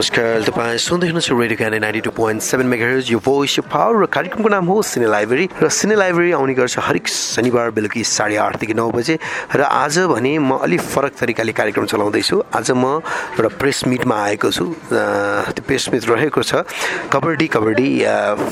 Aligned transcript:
नमस्कार 0.00 0.48
तपाईँ 0.48 0.78
सुन्दै 0.80 1.06
हुनुहुन्छ 1.12 1.28
रेडियो 1.28 1.56
क्यान्डे 1.60 1.78
नाइन्टी 1.84 2.00
टू 2.00 2.10
पोइन्ट 2.16 2.40
सेभेन 2.40 2.66
मेगाहरू 2.72 3.00
यो 3.04 3.18
भोइस 3.20 3.68
पावर 3.68 4.00
र 4.00 4.06
कार्यक्रमको 4.08 4.48
नाम 4.48 4.64
हो 4.64 4.80
सिने 4.80 5.04
लाइब्रेरी 5.12 5.60
र 5.60 5.68
सिने 5.68 5.94
लाइब्रेरी 5.94 6.32
आउने 6.40 6.54
गर्छ 6.56 6.80
हरेक 6.80 7.04
शनिबार 7.04 7.70
बेलुकी 7.76 8.00
साढे 8.08 8.36
आठदेखि 8.40 8.74
नौ 8.80 8.88
बजे। 8.96 9.18
र 9.52 9.60
आज 9.60 9.98
भने 10.08 10.32
म 10.40 10.56
अलिक 10.56 10.80
फरक 10.80 11.12
तरिकाले 11.20 11.52
कार्यक्रम 11.52 11.84
चलाउँदैछु। 11.84 12.36
आज 12.48 12.70
म 12.72 13.04
एउटा 13.36 13.48
प्रेस 13.60 13.84
मिटमा 13.92 14.16
आएको 14.24 14.48
छु। 14.48 14.64
त्यो 14.88 15.62
प्रेस 15.68 15.92
मिट 15.92 16.08
रहेको 16.08 16.42
छ। 16.48 16.64
कबड्डी 17.12 17.46
कबड्डी 17.52 17.90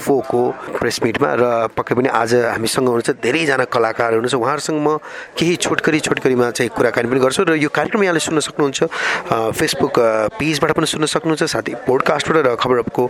फोको 0.05 0.43
प्रेस 0.77 1.01
मिटमा। 1.01 1.29
र 1.33 1.73
पक्कै 1.73 1.95
पनि 1.97 2.09
आज 2.13 2.61
हामीसँग 2.61 2.93
हुनुहुन्छ 2.93 3.25
धेरैजना 3.25 3.65
कलाकार 3.73 4.21
हुनुहुन्छ। 4.21 4.37
उहाँहरूसँग 4.37 4.79
म 4.85 5.01
केही 5.33 5.57
छोटकरी 5.65 6.01
छोटकरीमा 6.13 6.51
चाहिँ 6.61 6.71
कुराकानी 6.77 7.09
पनि 7.09 7.21
गर्छु। 7.25 7.41
र 7.49 7.57
यो 7.57 7.73
कार्यक्रम 7.73 8.05
यहाँले 8.05 8.21
सुन्न 8.21 8.39
सक्नुहुन्छ। 8.45 8.85
फेसबुक 9.57 9.97
पेजबाट 10.37 10.77
पनि 10.77 10.87
सुन्न 10.93 11.09
सक्नुहुन्छ। 11.09 11.37
साथै 11.47 11.73
पोडकास्टबाट 11.87 12.47
र 12.47 12.55
खबरको 12.57 13.05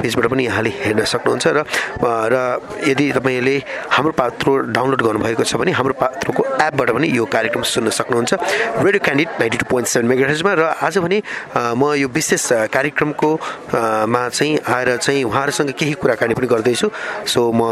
पेजबाट 0.00 0.26
पनि 0.30 0.44
यहाँले 0.46 0.70
हेर्न 0.84 1.04
सक्नुहुन्छ 1.04 1.46
र 1.46 1.58
र 2.32 2.36
यदि 2.86 3.04
तपाईँले 3.18 3.56
हाम्रो 3.90 4.12
पात्रो 4.12 4.52
डाउनलोड 4.76 5.00
गर्नुभएको 5.02 5.44
छ 5.44 5.56
भने 5.58 5.72
हाम्रो 5.78 5.94
पात्रोको 5.98 6.42
एपबाट 6.66 6.88
पनि 6.94 7.06
यो 7.18 7.24
कार्यक्रम 7.26 7.62
सुन्न 7.64 7.90
सक्नुहुन्छ 7.90 8.32
radio 8.84 9.02
candid 9.04 9.28
ninety 9.40 9.58
two 9.58 9.66
point 9.70 9.88
seven 9.88 10.08
मेगाजमा 10.08 10.52
र 10.54 10.62
आज 10.86 10.98
भने 10.98 11.18
म 11.56 11.92
यो 11.98 12.08
विशेष 12.08 12.46
कार्यक्रमको 12.72 13.30
मा 14.06 14.22
चाहिँ 14.28 14.58
आएर 14.58 14.96
चाहिँ 14.96 15.24
उहाँहरूसँग 15.24 15.70
केही 15.78 15.94
कुराकानी 16.02 16.34
पनि 16.34 16.46
गर्दैछु। 16.46 16.88
सो 17.26 17.40
म 17.52 17.62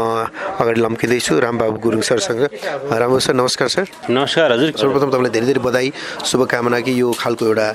अगाडि 0.59 0.79
लम्किँदैछु 0.81 1.39
रामबाबु 1.39 1.77
गुरुङ 1.79 2.01
सरसँग। 2.01 2.41
राम्रो 2.91 3.19
सर 3.19 3.33
नमस्कार 3.33 3.67
सर। 3.67 3.85
नमस्कार 4.09 4.51
हजुर। 4.51 4.71
सर्वप्रथम 4.77 5.09
तपाईँलाई 5.11 5.31
धेरै 5.31 5.45
धेरै 5.47 5.61
बधाई। 5.63 5.91
शुभकामना 6.25 6.79
कि 6.81 6.91
यो 7.01 7.11
खालको 7.13 7.45
एउटा 7.45 7.67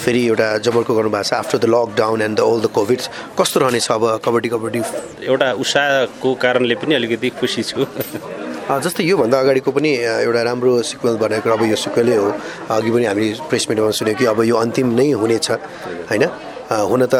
फेरि 0.00 0.22
एउटा 0.26 0.48
जबरको 0.64 0.92
गर्नुभएको 0.94 1.28
छ। 1.28 1.32
After 1.40 1.58
the 1.60 1.64
lockdown 1.68 2.22
and 2.22 2.36
the 2.38 2.40
all 2.40 2.60
the 2.60 2.66
covid 2.74 3.00
कस्तो 3.38 3.60
रहनेछ 3.60 3.90
अब 3.90 4.04
कबड्डी 4.24 4.48
कबड्डी? 4.48 4.80
एउटा 5.28 5.52
उत्साहको 5.62 6.34
कारणले 6.42 6.74
पनि 6.80 6.94
अलिकति 6.94 7.28
खुसी 7.40 7.62
छु। 7.62 7.84
जस्तै 8.70 9.02
योभन्दा 9.04 9.38
अगाडिको 9.40 9.70
पनि 9.70 9.90
एउटा 10.26 10.42
राम्रो 10.42 10.72
सिक्वेल 10.90 11.16
बनाएको 11.22 11.50
अब 11.50 11.62
यो 11.70 11.76
सिक्वेलै 11.76 12.16
हो। 12.16 12.28
अघि 12.70 12.90
पनि 12.90 13.04
हामी 13.04 13.26
प्रेस 13.50 13.66
मिटमा 13.70 13.90
सुन्यौँ 13.90 14.16
कि 14.18 14.24
अब 14.30 14.42
यो 14.46 14.56
अन्तिम 14.56 14.94
नै 14.94 15.10
हुनेछ 15.18 15.50
होइन? 15.50 16.24
हुन 16.70 17.02
त 17.10 17.14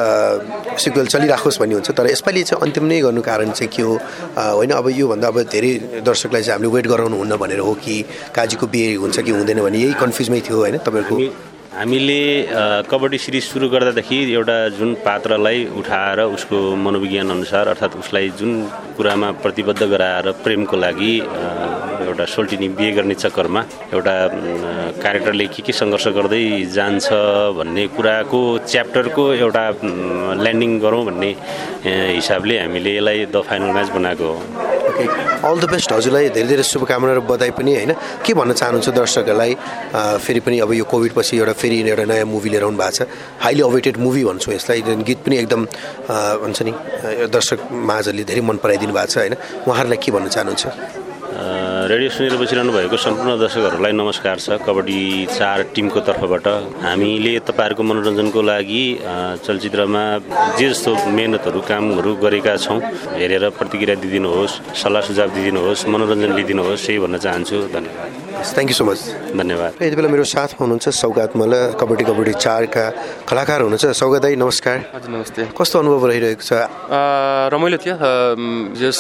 सिक्वेल 0.79 1.07
चलिराखोस् 1.11 1.59
भन्ने 1.59 1.75
हुन्छ 1.75 1.91
तर 1.91 2.07
यसपालि 2.07 2.43
चाहिँ 2.47 2.63
अन्तिम 2.63 2.85
नै 2.87 3.01
गर्नु 3.03 3.23
कारण 3.27 3.51
चाहिँ 3.51 3.71
के 3.75 3.83
हो? 3.83 3.99
होइन 4.39 4.71
अब 4.79 4.87
योभन्दा 4.95 5.29
अब 5.29 5.43
धेरै 5.51 5.73
दर्शकलाई 6.07 6.43
चाहिँ 6.43 6.55
हामीले 6.55 6.71
वेट 6.71 6.87
गराउनु 6.87 7.17
हुन्न 7.19 7.37
भनेर 7.37 7.59
हो 7.67 7.75
कि 7.83 7.95
काजीको 8.31 8.67
बिहे 8.71 8.95
हुन्छ 9.03 9.19
कि 9.19 9.31
हुँदैन 9.31 9.61
भने 9.67 9.79
यही 9.79 9.95
कन्फ्युजमै 9.99 10.41
थियो 10.47 10.59
होइन 10.63 10.77
तपाईँहरूको? 10.87 11.50
हामीले 11.71 12.23
कबड्डी 12.91 13.19
सिरिज 13.25 13.45
सुरु 13.45 13.69
गर्दादेखि 13.71 14.17
एउटा 14.33 14.57
जुन 14.79 14.95
पात्रलाई 15.05 15.59
उठाएर 15.79 16.21
उसको 16.35 16.59
मनोविज्ञान 16.77 17.31
अनुसार 17.31 17.69
अर्थात् 17.69 17.95
उसलाई 17.97 18.29
जुन 18.39 18.53
कुरामा 18.97 19.31
प्रतिबद्ध 19.43 19.83
गराएर 19.85 20.31
प्रेमको 20.43 20.77
लागि 20.77 21.13
एउटा 22.11 22.25
सोल्टिनी 22.35 22.69
बिहे 22.79 22.91
गर्ने 22.99 23.15
चक्करमा 23.25 23.61
एउटा 23.95 24.15
क्यारेक्टरले 25.03 25.47
के 25.55 25.63
के 25.67 25.73
सङ्घर्ष 25.81 26.07
गर्दै 26.19 26.43
जान्छ 26.77 27.07
भन्ने 27.59 27.87
कुराको 27.97 28.41
च्याप्टरको 28.71 29.25
एउटा 29.45 29.65
ल्यान्डिङ 30.45 30.73
गरौँ 30.85 31.03
भन्ने 31.09 31.31
हिसाबले 32.19 32.55
हामीले 32.59 32.91
यसलाई 32.97 33.19
द 33.35 33.37
फाइनल 33.49 33.71
म्याच 33.77 33.89
बनाएको 33.97 34.27
हो। 34.33 34.39
अल 35.49 35.57
द 35.61 35.65
बेस्ट 35.73 35.93
हजुरलाई। 35.93 36.29
धेरै 36.37 36.49
धेरै 36.49 36.63
शुभकामना 36.63 37.13
र 37.17 37.21
बधाई 37.25 37.51
पनि 37.57 37.73
होइन? 37.75 37.93
के 38.25 38.33
भन्न 38.37 38.53
चाहनुहुन्छ 38.53 38.89
दर्शकहरूलाई? 39.01 39.53
फेरि 40.25 40.41
पनि 40.45 40.57
अब 40.61 40.73
यो 40.77 40.85
कोभिड 40.85 41.13
पछि 41.17 41.35
एउटा 41.41 41.53
फेरि 41.57 41.77
एउटा 41.89 42.05
नयाँ 42.11 42.27
मुभी 42.29 42.49
लिएर 42.53 42.65
आउनु 42.69 42.77
भएको 42.77 42.93
छ। 42.97 43.09
हाइली 43.41 43.63
अवेटेड 43.71 43.97
मुभी 43.97 44.23
भन्छु 44.29 44.53
यसलाई। 44.53 44.81
गीत 45.09 45.19
पनि 45.25 45.37
एकदम 45.45 45.63
भन्छ 46.45 46.59
नि 46.67 46.73
दर्शक 47.33 47.59
माझहरूले 47.73 48.25
धेरै 48.29 48.43
मन 48.45 48.57
पराइदिनु 48.61 48.93
भएको 48.93 49.13
छ 49.13 49.17
होइन? 49.25 49.35
उहाँहरूलाई 49.65 49.99
के 50.05 50.11
भन्न 50.13 50.29
चाहनुहुन्छ? 50.29 51.10
रेडियो 51.41 52.11
सुनेर 52.13 52.37
बसिरहनु 52.37 52.73
भएको 52.73 52.97
सम्पूर्ण 53.01 53.33
दर्शकहरूलाई 53.41 53.93
नमस्कार 53.93 54.37
छ। 54.37 54.61
कबड्डी 54.61 55.01
चार 55.33 55.63
टिमको 55.73 56.01
तर्फबाट 56.05 56.47
हामीले 56.85 57.33
तपाईँहरूको 57.49 57.83
मनोरञ्जनको 57.83 58.41
लागि 58.45 58.85
चलचित्रमा 59.47 60.05
जे 60.61 60.69
जस्तो 60.69 60.93
मेहनतहरू 61.17 61.61
कामहरू 61.65 62.15
गरेका 62.21 62.57
छौँ। 62.61 62.79
हेरेर 63.17 63.49
प्रतिक्रिया 63.57 63.97
दिइदिनुहोस् 64.05 64.61
सल्लाह 64.77 65.03
सुझाव 65.09 65.29
दिइदिनुहोस् 65.33 65.89
मनोरञ्जन 65.89 66.37
लिइदिनुहोस् 66.37 66.89
यही 66.91 66.99
भन्न 67.01 67.17
चाहन्छु। 67.25 67.57
धन्यवाद। 67.73 68.20
थ्याङ्क 68.41 68.71
यू 68.71 68.77
सो 68.77 68.85
मच 68.85 69.01
धन्यवाद। 69.37 69.73
यति 69.83 69.97
बेला 69.97 70.09
मेरो 70.09 70.25
साथमा 70.25 70.61
हुनुहुन्छ 70.65 70.89
सौगात 70.89 71.37
मल 71.37 71.53
कबड्डी 71.81 72.05
कबड्डी 72.09 72.33
चारका 72.41 72.85
कलाकार 73.29 73.61
हुनुहुन्छ। 73.61 73.87
सौगात 74.01 74.21
दाई 74.23 74.35
नमस्कार। 74.41 74.77
हजुर 74.97 75.11
नमस्ते। 75.13 75.41
कस्तो 75.53 75.77
अनुभव 75.79 76.07
रहिरहेको 76.09 76.45
छ? 76.49 76.53
रमाइलो 77.53 77.79
थियो। 77.85 77.95
जस 78.81 78.99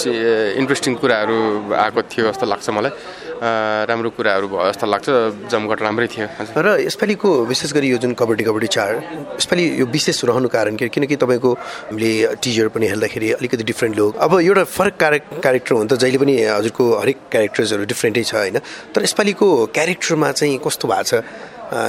इन्ट्रेस्टिङ 0.60 0.92
कुराहरू 1.00 1.38
आएको 1.72 2.00
थियो 2.12 2.24
जस्तो 2.28 2.46
लाग्छ 2.52 2.66
मलाई। 2.68 2.92
राम्रो 3.40 4.10
कुराहरू 4.12 4.48
भयो 4.48 4.68
जस्तो 4.68 4.86
लाग्छ 4.86 5.08
जमघट 5.48 5.80
राम्रै 5.82 6.06
थियो। 6.12 6.26
र 6.60 6.76
यसपालिको 6.84 7.28
विशेष 7.48 7.72
गरी 7.72 7.88
यो 7.90 7.98
जुन 7.98 8.12
कबड्डी 8.12 8.44
कबड्डी 8.44 8.68
चाड 8.68 8.94
यसपालि 9.40 9.64
यो 9.80 9.86
विशेष 9.88 10.24
रहनु 10.28 10.48
कारण 10.48 10.76
के 10.76 10.88
किनकि 10.92 11.16
तपाईँको 11.16 11.50
हामीले 11.88 12.36
टिजर 12.36 12.68
पनि 12.68 12.86
हेर्दाखेरि 12.92 13.32
अलिकति 13.40 13.64
डिफ्रेन्ट 13.64 13.96
लुक 13.96 14.16
अब 14.20 14.40
एउटा 14.40 14.64
फरक 14.76 14.94
क्यारेक्टर 15.40 15.72
हो 15.72 15.82
नि 15.82 15.88
त 15.88 15.96
जहिले 15.96 16.18
पनि 16.20 16.34
हजुरको 16.36 16.84
हरेक 17.00 17.18
क्यारेक्टर्सहरू 17.32 17.84
डिफ्रेन्टै 17.88 18.22
छ 18.22 18.34
होइन? 18.34 18.58
तर 18.92 19.02
यसपालिको 19.08 19.48
क्यारेक्टरमा 19.72 20.32
चाहिँ 20.32 20.58
कस्तो 20.60 20.88
भएको 20.88 21.04
छ? 21.08 21.24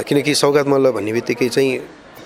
किनकि 0.08 0.34
सौगात 0.34 0.66
मल्ल 0.72 0.90
भन्ने 0.96 1.12
बित्तिकै 1.12 1.48
चाहिँ 1.48 1.70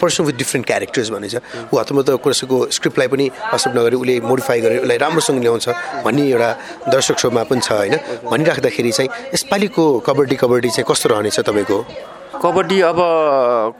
पर्सन 0.00 0.24
विथ 0.24 0.36
डिफ्रेन्ट 0.36 0.66
क्यारेक्टर्स 0.66 1.10
भने 1.10 1.28
चाहिँ 1.28 1.68
ऊ 1.72 1.78
हतमा 1.78 2.02
त 2.02 2.18
कसैको 2.24 2.56
स्क्रिप्टलाई 2.76 3.08
पनि 3.08 3.26
असप 3.52 3.72
नगरी 3.76 3.96
उसले 3.96 4.14
मोडिफाई 4.20 4.60
गरेर 4.60 4.80
उसलाई 4.82 4.98
राम्रोसँग 5.04 5.40
ल्याउँछ 5.42 5.68
भन्ने 6.04 6.22
एउटा 6.30 6.50
दर्शक 6.92 7.18
सोमा 7.18 7.42
पनि 7.50 7.60
छ 7.60 7.72
होइन। 7.72 7.94
भनिराख्दाखेरि 8.24 8.92
चाहिँ 8.92 9.10
यसपालिको 9.34 9.84
कबड्डी 10.06 10.36
कबड्डी 10.42 10.68
चाहिँ 10.70 10.86
कस्तो 10.90 11.08
रहनेछ 11.08 11.40
तपाईँको? 11.40 11.78
कबड्डी 12.36 12.78
अब 12.84 12.98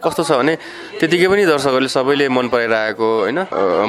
कस्तो 0.01 0.23
छ 0.25 0.31
भने 0.41 0.55
त्यतिकै 0.97 1.29
पनि 1.29 1.45
दर्शकहरूले 1.45 1.93
सबैले 1.93 2.29
मन 2.33 2.49
पराइरहेको 2.49 3.09
होइन 3.21 3.39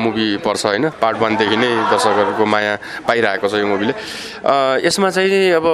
मुभी 0.03 0.25
पर्छ 0.43 0.65
होइन। 0.65 0.85
पार्ट 0.99 1.17
वानदेखि 1.23 1.55
नै 1.55 1.71
दर्शकहरूको 1.91 2.45
माया 2.45 2.73
पाइरहेको 3.07 3.47
छ 3.47 3.53
यो 3.63 3.67
मुभीले 3.67 3.93
यसमा 4.83 5.09
चाहिँ 5.15 5.55
अब 5.55 5.65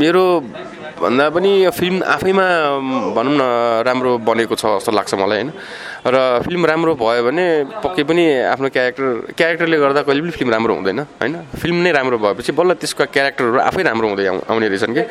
मेरो 0.00 0.24
भन्दा 0.98 1.24
पनि 1.30 1.50
फिल्म 1.70 2.02
आफैमा 2.02 2.46
भनौँ 3.14 3.34
न 3.38 3.42
राम्रो 3.86 4.10
बनेको 4.18 4.54
छ 4.58 4.82
जस्तो 4.82 4.92
लाग्छ 4.92 5.14
मलाई 5.14 5.38
होइन? 5.38 5.50
र 6.06 6.16
फिल्म 6.42 6.66
राम्रो 6.66 6.94
भयो 6.98 7.22
भने 7.22 7.44
पक्कै 7.84 8.02
पनि 8.02 8.24
आफ्नो 8.54 8.68
क्यारेक्टर 8.74 9.34
क्यारेक्टरले 9.38 9.76
गर्दा 9.78 10.02
कहिले 10.02 10.20
पनि 10.22 10.32
फिल्म 10.34 10.50
राम्रो 10.54 10.74
हुँदैन 10.74 10.98
होइन? 11.22 11.34
फिल्म 11.54 11.76
नै 11.86 11.90
राम्रो 11.94 12.18
भएपछि 12.18 12.52
बल्ल 12.58 12.74
त्यसको 12.82 13.04
क्यारेक्टरहरू 13.14 13.58
आफै 13.62 13.82
राम्रो 13.82 14.06
हुँदै 14.08 14.26
आउने 14.50 14.66
रहेछन् 14.68 14.94
कि? 14.98 15.04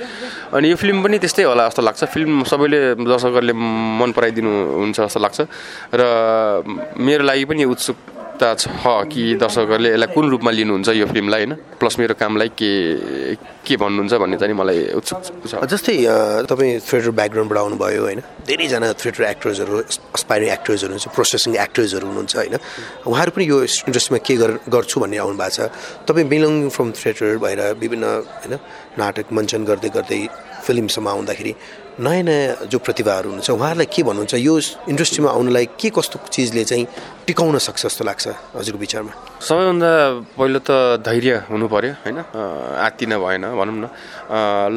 अनि 0.56 0.66
यो 0.68 0.75
फिल्म 0.75 0.98
पनि 1.03 1.18
त्यस्तै 1.24 1.44
होला 1.48 1.64
जस्तो 1.72 1.81
लाग्छ। 1.88 2.04
फिल्म 2.12 2.44
सबैले 2.52 2.80
दर्शकहरूले 3.00 3.54
मन 3.56 4.12
पराइदिनु 4.12 4.52
हुन्छ 4.84 4.98
जस्तो 5.08 5.19
लाग्छ। 5.24 5.40
र 5.96 6.02
मेरो 7.00 7.24
लागि 7.24 7.46
पनि 7.48 7.64
उत्सुक 7.64 7.98
आवश्यकता 8.38 8.53
छ 8.53 9.09
कि 9.09 9.36
दर्शकहरूले 9.42 9.90
यसलाई 9.94 10.14
कुन 10.14 10.30
रूपमा 10.30 10.52
लिनुहुन्छ 10.52 10.90
यो 10.90 11.06
फिल्मलाई 11.08 11.42
होइन? 11.42 11.53
प्लस 11.80 12.00
मेरो 12.00 12.14
कामलाई 12.14 12.50
के 12.53 12.72
के 13.66 13.75
भन्नुहुन्छ 13.78 14.14
भन्ने 14.14 14.38
चाहिँ 14.38 14.53
मलाई 14.53 14.80
उत्सुक 14.94 15.22
छ 15.50 15.66
जस्तै 15.66 15.96
तपाईँ 16.45 16.80
थिएटर 16.80 17.12
ब्याकग्राउन्डबाट 17.12 17.57
आउनुभयो 17.57 18.01
होइन? 18.01 18.22
धेरैजना 18.45 18.94
थिएटर 18.94 19.24
एक्टर्सहरू 19.24 19.75
अस्पाइरिङ 20.13 20.50
एक्टर्सहरू 20.54 20.92
हुन्छ 20.94 21.07
प्रोसेसिङ 21.18 21.56
एक्टर्सहरू 21.66 22.06
हुनुहुन्छ 22.07 22.36
होइन? 22.38 22.56
उहाँहरू 23.07 23.31
पनि 23.34 23.45
यो 23.50 23.57
इन्डस्ट्रीमा 23.89 24.19
के 24.22 24.34
गर्छु 24.69 24.98
भन्ने 25.01 25.18
आउनु 25.18 25.38
भएको 25.38 25.56
छ। 25.57 25.60
तपाईँ 26.06 26.28
बिलोङ 26.30 26.54
फ्रम 26.69 26.88
थिएटर 26.94 27.38
भएर 27.42 27.62
विभिन्न 27.81 28.06
होइन 28.06 28.54
नाटक 29.01 29.28
मञ्चन 29.33 29.62
गर्दै 29.66 29.90
गर्दै 29.98 30.22
फिल्मसम्म 30.66 31.07
आउँदाखेरि 31.07 31.54
नयाँ 31.97 32.23
नयाँ 32.23 32.69
जो 32.69 32.77
प्रतिभाहरू 32.77 33.29
हुनुहुन्छ 33.33 33.49
उहाँहरूलाई 33.57 33.89
के 33.89 34.01
भन्नुहुन्छ? 34.05 34.33
यो 34.38 34.53
इन्डस्ट्रीमा 34.85 35.29
आउनलाई 35.33 35.65
के 35.81 35.89
कस्तो 35.89 36.29
चिजले 36.29 36.63
चाहिँ 36.69 36.85
टिकाउन 37.25 37.57
सक्छ 37.57 37.89
जस्तो 37.89 38.03
लाग्छ 38.05 38.53
हजुरको 38.53 38.79
विचारमा? 38.85 39.11
सबैभन्दा 39.41 39.91
पहिलो 40.38 40.59
त 40.61 41.01
धैर्य 41.01 41.49
हुनु 41.49 41.65
पऱ्यो 41.65 41.91
होइन 42.05 42.17
आत्तिन 42.85 43.17
भएन 43.17 43.44
भनौँ 43.49 43.77
न। 43.81 43.85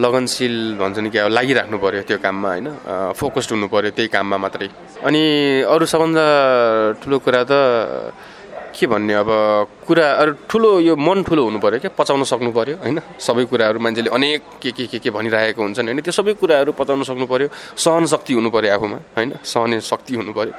लगनशील 0.01 0.81
भन्छ 0.81 0.99
नि 1.05 1.09
कि 1.13 1.19
अब 1.21 1.29
लागिराख्नु 1.29 1.77
पऱ्यो 1.77 2.03
त्यो 2.09 2.19
काममा 2.25 2.49
होइन? 2.49 2.69
फोकस्ड 3.13 3.51
हुनु 3.53 3.69
पऱ्यो 3.69 3.91
त्यही 3.93 4.09
काममा 4.09 4.37
मात्रै। 4.41 4.69
अनि 5.05 5.23
अरू 5.69 5.85
सबभन्दा 5.93 6.25
ठुलो 7.05 7.17
कुरा 7.21 7.43
त 7.45 7.53
के 8.75 8.87
भन्ने 8.87 9.15
अब 9.15 9.29
कुरा 9.87 10.07
अरू 10.23 10.33
ठुलो 10.49 10.71
यो 10.81 10.97
मन 10.97 11.23
ठुलो 11.23 11.43
हुनु 11.45 11.59
पऱ्यो 11.59 11.79
क्या 11.81 11.91
पचाउन 11.99 12.23
सक्नु 12.25 12.51
पऱ्यो 12.53 12.77
होइन? 12.83 12.99
सबै 13.19 13.45
कुराहरू 13.51 13.79
मान्छेले 13.81 14.11
अनेक 14.11 14.43
के 14.63 14.71
के 14.73 14.87
के 14.87 14.99
के 14.99 15.11
भनिरहेको 15.11 15.63
हुन्छन् 15.63 15.87
होइन? 15.89 16.01
त्यो 16.01 16.13
सबै 16.13 16.33
कुराहरू 16.41 16.73
पचाउन 16.73 17.03
सक्नु 17.03 17.27
पऱ्यो 17.27 17.49
सहन 17.77 18.07
शक्ति 18.07 18.33
हुनु 18.35 18.51
पऱ्यो 18.51 18.71
आफूमा 18.75 18.99
होइन? 19.17 19.31
सहने 19.45 19.81
शक्ति 19.81 20.15
हुनु 20.15 20.33
पऱ्यो 20.33 20.55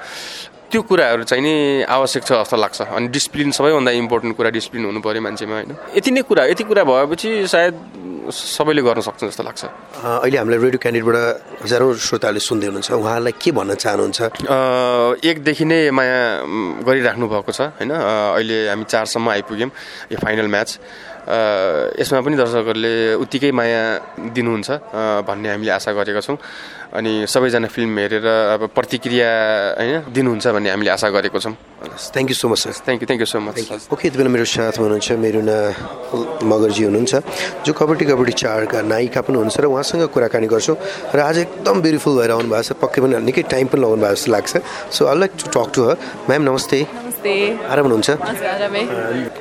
त्यो 0.72 0.82
कुराहरू 0.88 1.24
चाहिँ 1.28 1.44
नि 1.44 1.84
आवश्यक 1.84 2.24
छ 2.24 2.32
जस्तो 2.32 2.56
लाग्छ। 2.56 2.80
अनि 2.96 3.08
डिसिप्लिन 3.12 3.52
सबैभन्दा 3.52 3.92
इम्पोर्टेन्ट 3.92 4.34
कुरा 4.40 4.50
डिसिप्लिन 4.56 4.86
हुनु 4.88 5.00
पऱ्यो 5.04 5.22
मान्छेमा 5.22 5.56
होइन? 5.56 5.72
यति 6.00 6.10
नै 6.16 6.22
कुरा 6.24 6.44
यति 6.56 6.64
कुरा 6.64 6.84
भएपछि 6.88 7.30
सायद 7.52 7.76
सबैले 8.32 8.82
गर्न 8.88 9.02
सक्छ 9.04 9.22
जस्तो 9.28 9.44
लाग्छ। 9.44 9.62
अहिले 10.24 10.38
हामीलाई 10.40 10.60
रेडियो 10.64 10.80
क्यान्डिडेटबाट 10.80 11.64
हजारौँ 11.64 11.90
श्रोताहरूले 12.00 12.40
सुन्दै 12.40 12.68
हुनुहुन्छ। 12.72 12.90
उहाँलाई 12.96 13.34
के 13.36 13.52
भन्न 13.52 13.72
चाहनुहुन्छ? 13.76 14.20
एकदेखि 15.28 15.66
नै 15.68 15.80
माया 15.92 16.20
गरिराख्नु 16.88 17.26
भएको 17.28 17.52
छ 17.52 17.62
होइन? 17.76 17.92
अहिले 17.92 18.58
हामी 18.72 18.86
चारसम्म 18.88 19.28
आइपुग्यौँ 19.36 19.72
यो 20.14 20.18
फाइनल 20.24 20.48
म्याच 20.48 20.70
यसमा 21.28 22.20
पनि 22.26 22.36
दर्शकहरूले 22.38 22.94
उत्तिकै 23.22 23.52
माया 23.52 23.82
दिनुहुन्छ 24.34 24.70
भन्ने 25.28 25.50
हामीले 25.50 25.72
आशा 25.72 25.92
गरेका 25.94 26.22
छौँ। 26.22 26.38
अनि 26.92 27.24
सबैजना 27.24 27.68
फिल्म 27.72 27.98
हेरेर 28.00 28.28
अब 28.28 28.62
प्रतिक्रिया 28.76 29.30
होइन 29.80 30.12
दिनुहुन्छ 30.12 30.48
भन्ने 30.48 30.70
हामीले 30.70 30.92
आशा 30.92 31.08
गरेको 31.16 31.40
छौँ। 31.40 31.56
Thank 32.14 32.30
you 32.30 32.36
so 32.36 32.48
much 32.52 32.60
sir 32.60 32.72
thank 32.84 33.02
you 33.02 33.08
thank 33.08 33.22
you 33.22 33.30
so 33.32 33.40
much 33.40 33.88
okay 33.94 34.08
यति 34.08 34.18
बेला 34.18 34.30
मेरो 34.30 34.46
साथमा 34.46 34.84
हुनुहुन्छ 34.86 35.12
मेरुना 35.24 35.58
मगरजी 36.44 36.84
हुनुहुन्छ 36.84 37.14
जो 37.66 37.72
कबड्डी 37.74 38.06
कबड्डी 38.12 38.34
चारका 38.44 38.82
नायिका 38.92 39.22
पनि 39.22 39.36
हुनुहुन्छ 39.38 39.58
र 39.62 39.66
उहाँसँग 39.72 40.04
कुराकानी 40.12 40.48
गर्छौँ। 40.52 40.78
र 41.16 41.20
आज 41.22 41.38
एकदम 41.38 41.76
ब्युटिफुल 41.82 42.14
भएर 42.20 42.32
आउनु 42.32 42.50
भएको 42.50 42.64
छ। 42.66 42.72
पक्कै 42.82 43.00
पनि 43.02 43.24
निकै 43.24 43.44
टाइम 43.48 43.66
पनि 43.72 43.82
लगाउनु 43.82 44.02
भएको 44.04 44.16
जस्तो 44.20 44.32
लाग्छ। 44.36 44.52
So 44.92 45.02
I 45.08 45.16
like 45.22 45.32
to 45.40 45.46
talk 45.56 45.68
to 45.74 45.82
her 45.88 45.96
ma'am 46.28 46.42
नमस्ते। 46.50 47.11
आराम 47.74 47.86
हुनुहुन्छ? 47.86 48.10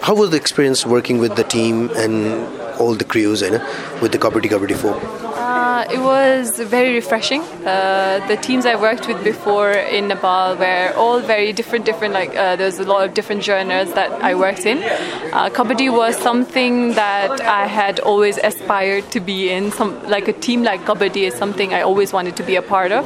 How 0.02 0.16
was 0.16 0.30
the 0.30 0.34
experience 0.34 0.86
working 0.86 1.20
with 1.20 1.36
the 1.40 1.44
team 1.56 1.88
and 2.06 2.58
all 2.82 2.94
the 3.00 3.06
crews 3.12 3.42
होइन 3.44 3.56
with 4.02 4.12
the 4.12 4.18
Kabaddi 4.18 4.50
Kabaddi 4.52 4.76
4? 4.82 5.29
Uh, 5.60 5.84
it 5.92 5.98
was 5.98 6.58
very 6.58 6.94
refreshing. 6.94 7.42
Uh, 7.42 8.24
the 8.28 8.36
teams 8.36 8.64
I 8.64 8.76
worked 8.76 9.06
with 9.06 9.22
before 9.22 9.72
in 9.72 10.08
Nepal 10.08 10.56
were 10.56 10.92
all 10.96 11.20
very 11.20 11.52
different. 11.52 11.84
Different, 11.84 12.14
like 12.14 12.34
uh, 12.34 12.56
was 12.58 12.78
a 12.78 12.84
lot 12.84 13.04
of 13.06 13.12
different 13.12 13.44
genres 13.44 13.92
that 13.92 14.10
I 14.22 14.34
worked 14.34 14.64
in. 14.64 14.78
Uh, 14.78 15.50
Kabaddi 15.50 15.88
was 16.02 16.16
something 16.16 16.94
that 16.94 17.42
I 17.42 17.66
had 17.66 18.00
always 18.00 18.38
aspired 18.38 19.10
to 19.10 19.20
be 19.20 19.50
in. 19.50 19.70
Some 19.70 19.92
like 20.08 20.28
a 20.28 20.32
team 20.32 20.62
like 20.62 20.80
Kabaddi 20.86 21.22
is 21.28 21.34
something 21.34 21.74
I 21.74 21.82
always 21.82 22.10
wanted 22.10 22.36
to 22.36 22.42
be 22.42 22.56
a 22.56 22.62
part 22.62 22.90
of. 22.90 23.04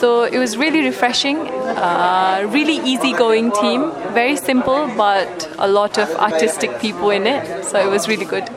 So 0.00 0.22
it 0.22 0.38
was 0.38 0.56
really 0.56 0.82
refreshing. 0.92 1.36
Uh, 1.36 2.48
really 2.56 2.78
easygoing 2.90 3.52
team. 3.52 3.92
Very 4.14 4.36
simple, 4.36 4.90
but 4.96 5.30
a 5.58 5.68
lot 5.68 5.98
of 5.98 6.08
artistic 6.28 6.80
people 6.80 7.10
in 7.10 7.26
it. 7.26 7.66
So 7.66 7.78
it 7.86 7.90
was 7.90 8.08
really 8.08 8.28
good. 8.34 8.48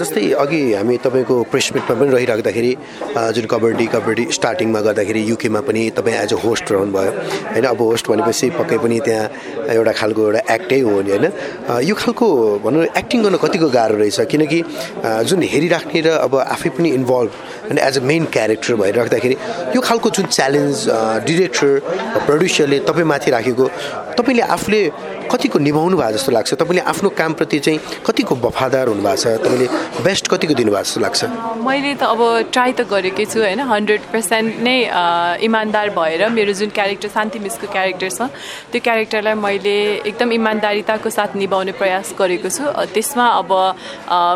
जस्तै 0.00 0.22
अघि 0.36 0.60
हामी 0.74 0.96
तपाईँको 1.04 1.36
press 1.50 1.70
मिटमा 1.74 1.94
पनि 2.00 2.10
रहिराख्दाखेरि 2.12 2.72
जुन 3.36 3.46
कबड्डी 3.52 3.86
कबड्डी 3.94 4.24
स्टार्टिङमा 4.36 4.80
गर्दाखेरि 4.86 5.22
युकेमा 5.30 5.60
पनि 5.68 5.82
तपाईँ 5.96 6.16
as 6.24 6.32
a 6.34 6.38
host 6.44 6.72
रहनुभयो। 6.72 7.12
होइन 7.54 7.64
अब 7.72 7.80
होस्ट 7.80 8.04
भनेपछि 8.10 8.50
पक्कै 8.60 8.78
पनि 8.84 8.98
त्यहाँ 9.06 9.72
एउटा 9.76 9.92
खालको 10.00 10.20
एउटा 10.26 10.42
एक्टै 10.54 10.80
हो 10.80 11.00
नि 11.00 11.10
होइन? 11.10 11.26
यो 11.88 11.94
खालको 11.94 12.26
भनौँ 12.64 12.84
एक्टिङ 13.00 13.22
गर्न 13.24 13.36
कतिको 13.44 13.68
गाह्रो 13.70 13.96
रहेछ? 14.02 14.20
किनकि 14.30 14.58
जुन 15.28 15.42
हेरिराख्ने 15.52 16.00
र 16.00 16.08
अब 16.26 16.34
आफै 16.36 16.70
पनि 16.76 16.88
इन्भल्भ 16.98 17.32
होइन 17.70 17.78
एज 17.78 17.98
अ 17.98 18.02
मेन 18.02 18.24
क्यारेक्टर 18.34 18.74
भइराख्दाखेरि 18.82 19.36
यो 19.76 19.80
खालको 19.80 20.10
जुन 20.10 20.26
च्यालेन्ज 20.26 20.84
डिरेक्टर 21.26 21.70
प्रड्युसरले 22.26 22.78
तपाईँमाथि 22.90 23.30
राखेको 23.30 23.66
तपाईँले 24.18 24.42
आफूले 24.54 24.82
कतिको 25.30 25.58
निभाउनु 25.58 25.96
भएको 25.96 26.12
जस्तो 26.12 26.32
लाग्छ? 26.32 26.54
तपाईँले 26.58 26.82
आफ्नो 26.90 27.08
कामप्रति 27.14 27.58
चाहिँ 27.64 27.78
कतिको 28.06 28.34
वफादार 28.34 28.88
हुनुभएको 28.88 29.16
छ? 29.16 29.38
तपाईँले 29.38 29.66
बेस्ट 30.02 30.28
कतिको 30.28 30.54
दिनुभएको 30.58 30.82
जस्तो 30.82 31.00
लाग्छ? 31.00 31.20
मैले 31.62 31.94
त 31.94 32.02
अब 32.02 32.50
ट्राई 32.50 32.72
त 32.74 32.80
गरेकै 32.90 33.24
छु 33.30 33.38
होइन? 33.38 33.60
हन्ड्रेड 33.62 34.02
पर्सेन्ट 34.10 34.58
नै 34.66 34.76
इमान्दार 35.46 35.90
भएर 35.94 36.28
मेरो 36.34 36.52
जुन 36.58 36.70
क्यारेक्टर 36.74 37.08
शान्ति 37.14 37.38
मिसको 37.46 37.66
क्यारेक्टर 37.70 38.10
छ 38.10 38.26
त्यो 38.74 38.80
क्यारेक्टरलाई 38.82 39.34
मैले 39.38 39.76
एकदम 40.10 40.32
इमान्दारिताको 40.32 41.10
साथ 41.10 41.38
निभाउने 41.38 41.72
प्रयास 41.78 42.14
गरेको 42.18 42.48
छु। 42.50 42.64
त्यसमा 42.90 43.26
अब 43.38 43.50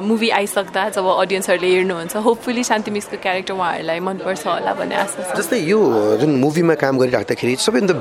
मुभी 0.06 0.30
आइसक्दा 0.38 0.88
जब 0.94 1.06
अडियन्सहरूले 1.10 1.74
हेर्नुहुन्छ 1.74 2.16
होपफुली 2.22 2.64
शान्ति 2.70 2.90
मिसको 2.94 3.16
क्यारेक्टर 3.24 3.54
उहाँहरूलाई 3.54 4.00
मनपर्छ 4.08 4.46
होला 4.46 4.72
भन्ने 4.80 4.96
आशा 5.04 5.22
छ 5.30 5.36
जस्तै 5.40 5.58
यो 5.72 5.80
जुन 6.22 6.30
मुभीमा 6.44 6.74
काम 6.84 6.98
गरिराख्दाखेरि 7.02 7.56
सबैभन्दा 7.66 7.94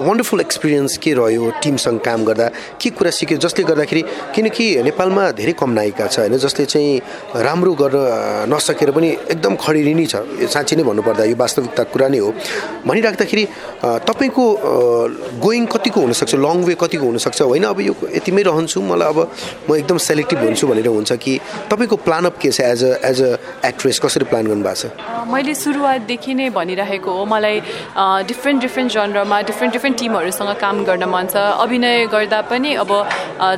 वन्डरफुल 0.00 0.40
एक्सपिरियन्स 0.40 0.96
के 0.98 1.12
रह्यो 1.14 1.50
टिमसँग 1.62 2.00
काम 2.00 2.24
गर्दा। 2.24 2.48
के 2.80 2.90
कुरा 2.90 3.10
सिक्यो 3.10 3.38
जसले 3.38 3.64
गर्दाखेरि 3.64 4.02
किनकि 4.34 4.64
नेपालमा 4.82 5.30
धेरै 5.32 5.52
कम 5.56 5.70
नायिका 5.72 6.06
छ 6.06 6.18
होइन 6.18 6.36
जसले 6.36 6.64
चाहिँ 6.66 7.00
राम्रो 7.40 7.72
गर्न 7.80 7.96
नसकेर 8.52 8.90
पनि 8.92 9.08
एकदम 9.32 9.54
खडेरी 9.56 9.94
नै 9.94 10.06
छ। 10.06 10.14
साँच्ची 10.52 10.76
नै 10.76 10.82
भन्नुपर्दा 10.84 11.24
यो 11.24 11.36
वास्तविकता 11.36 11.82
कुरा 11.92 12.08
नै 12.08 12.18
हो। 12.18 12.30
भनिराख्दाखेरि 12.86 13.44
तपाईँको 14.04 14.44
गोइङ 15.40 15.64
कतिको 15.72 16.00
हुनसक्छ? 16.00 16.34
लङ 16.34 16.56
वे 16.64 16.74
कतिको 16.76 17.06
हुनसक्छ? 17.06 17.40
होइन 17.42 17.64
अब 17.64 17.80
यो 17.80 17.94
यतिमै 18.16 18.42
रहन्छु। 18.42 18.80
मलाई 18.82 19.08
अब 19.08 19.18
म 19.70 19.74
एकदम 19.80 19.98
सेलेक्टिभ 19.98 20.38
हुन्छु 20.44 20.66
भनेर 20.66 20.88
हुन्छ 20.88 21.12
कि 21.16 21.32
तपाईँको 21.72 21.96
प्लानअप 22.04 22.36
के 22.36 22.50
छ 22.50 22.60
as 22.60 22.84
a 22.84 22.92
as 23.10 23.22
a 23.22 23.30
actress 23.64 23.98
कसरी 24.04 24.24
प्लान 24.28 24.44
गर्नुभएको 24.46 24.76
छ? 24.76 24.84
मैले 25.32 25.54
सुरुवातदेखि 25.54 26.34
नै 26.34 26.48
भनिरहेको 26.50 27.10
हो। 27.10 27.24
मलाई 27.24 27.60
डिफ्रेन्ट 28.30 28.60
डिफ्रेन्ट 28.62 28.92
जनरमा 28.92 29.40
डिफ्रेन्ट 29.42 29.72
डिफ्रेन्ट 29.72 29.84
डिफ्रेन्ट 29.86 30.02
टिमहरूसँग 30.02 30.50
काम 30.58 30.82
गर्न 30.84 31.04
मन 31.06 31.26
छ। 31.30 31.62
अभिनय 31.62 32.06
गर्दा 32.10 32.40
पनि 32.50 32.74
अब 32.74 32.90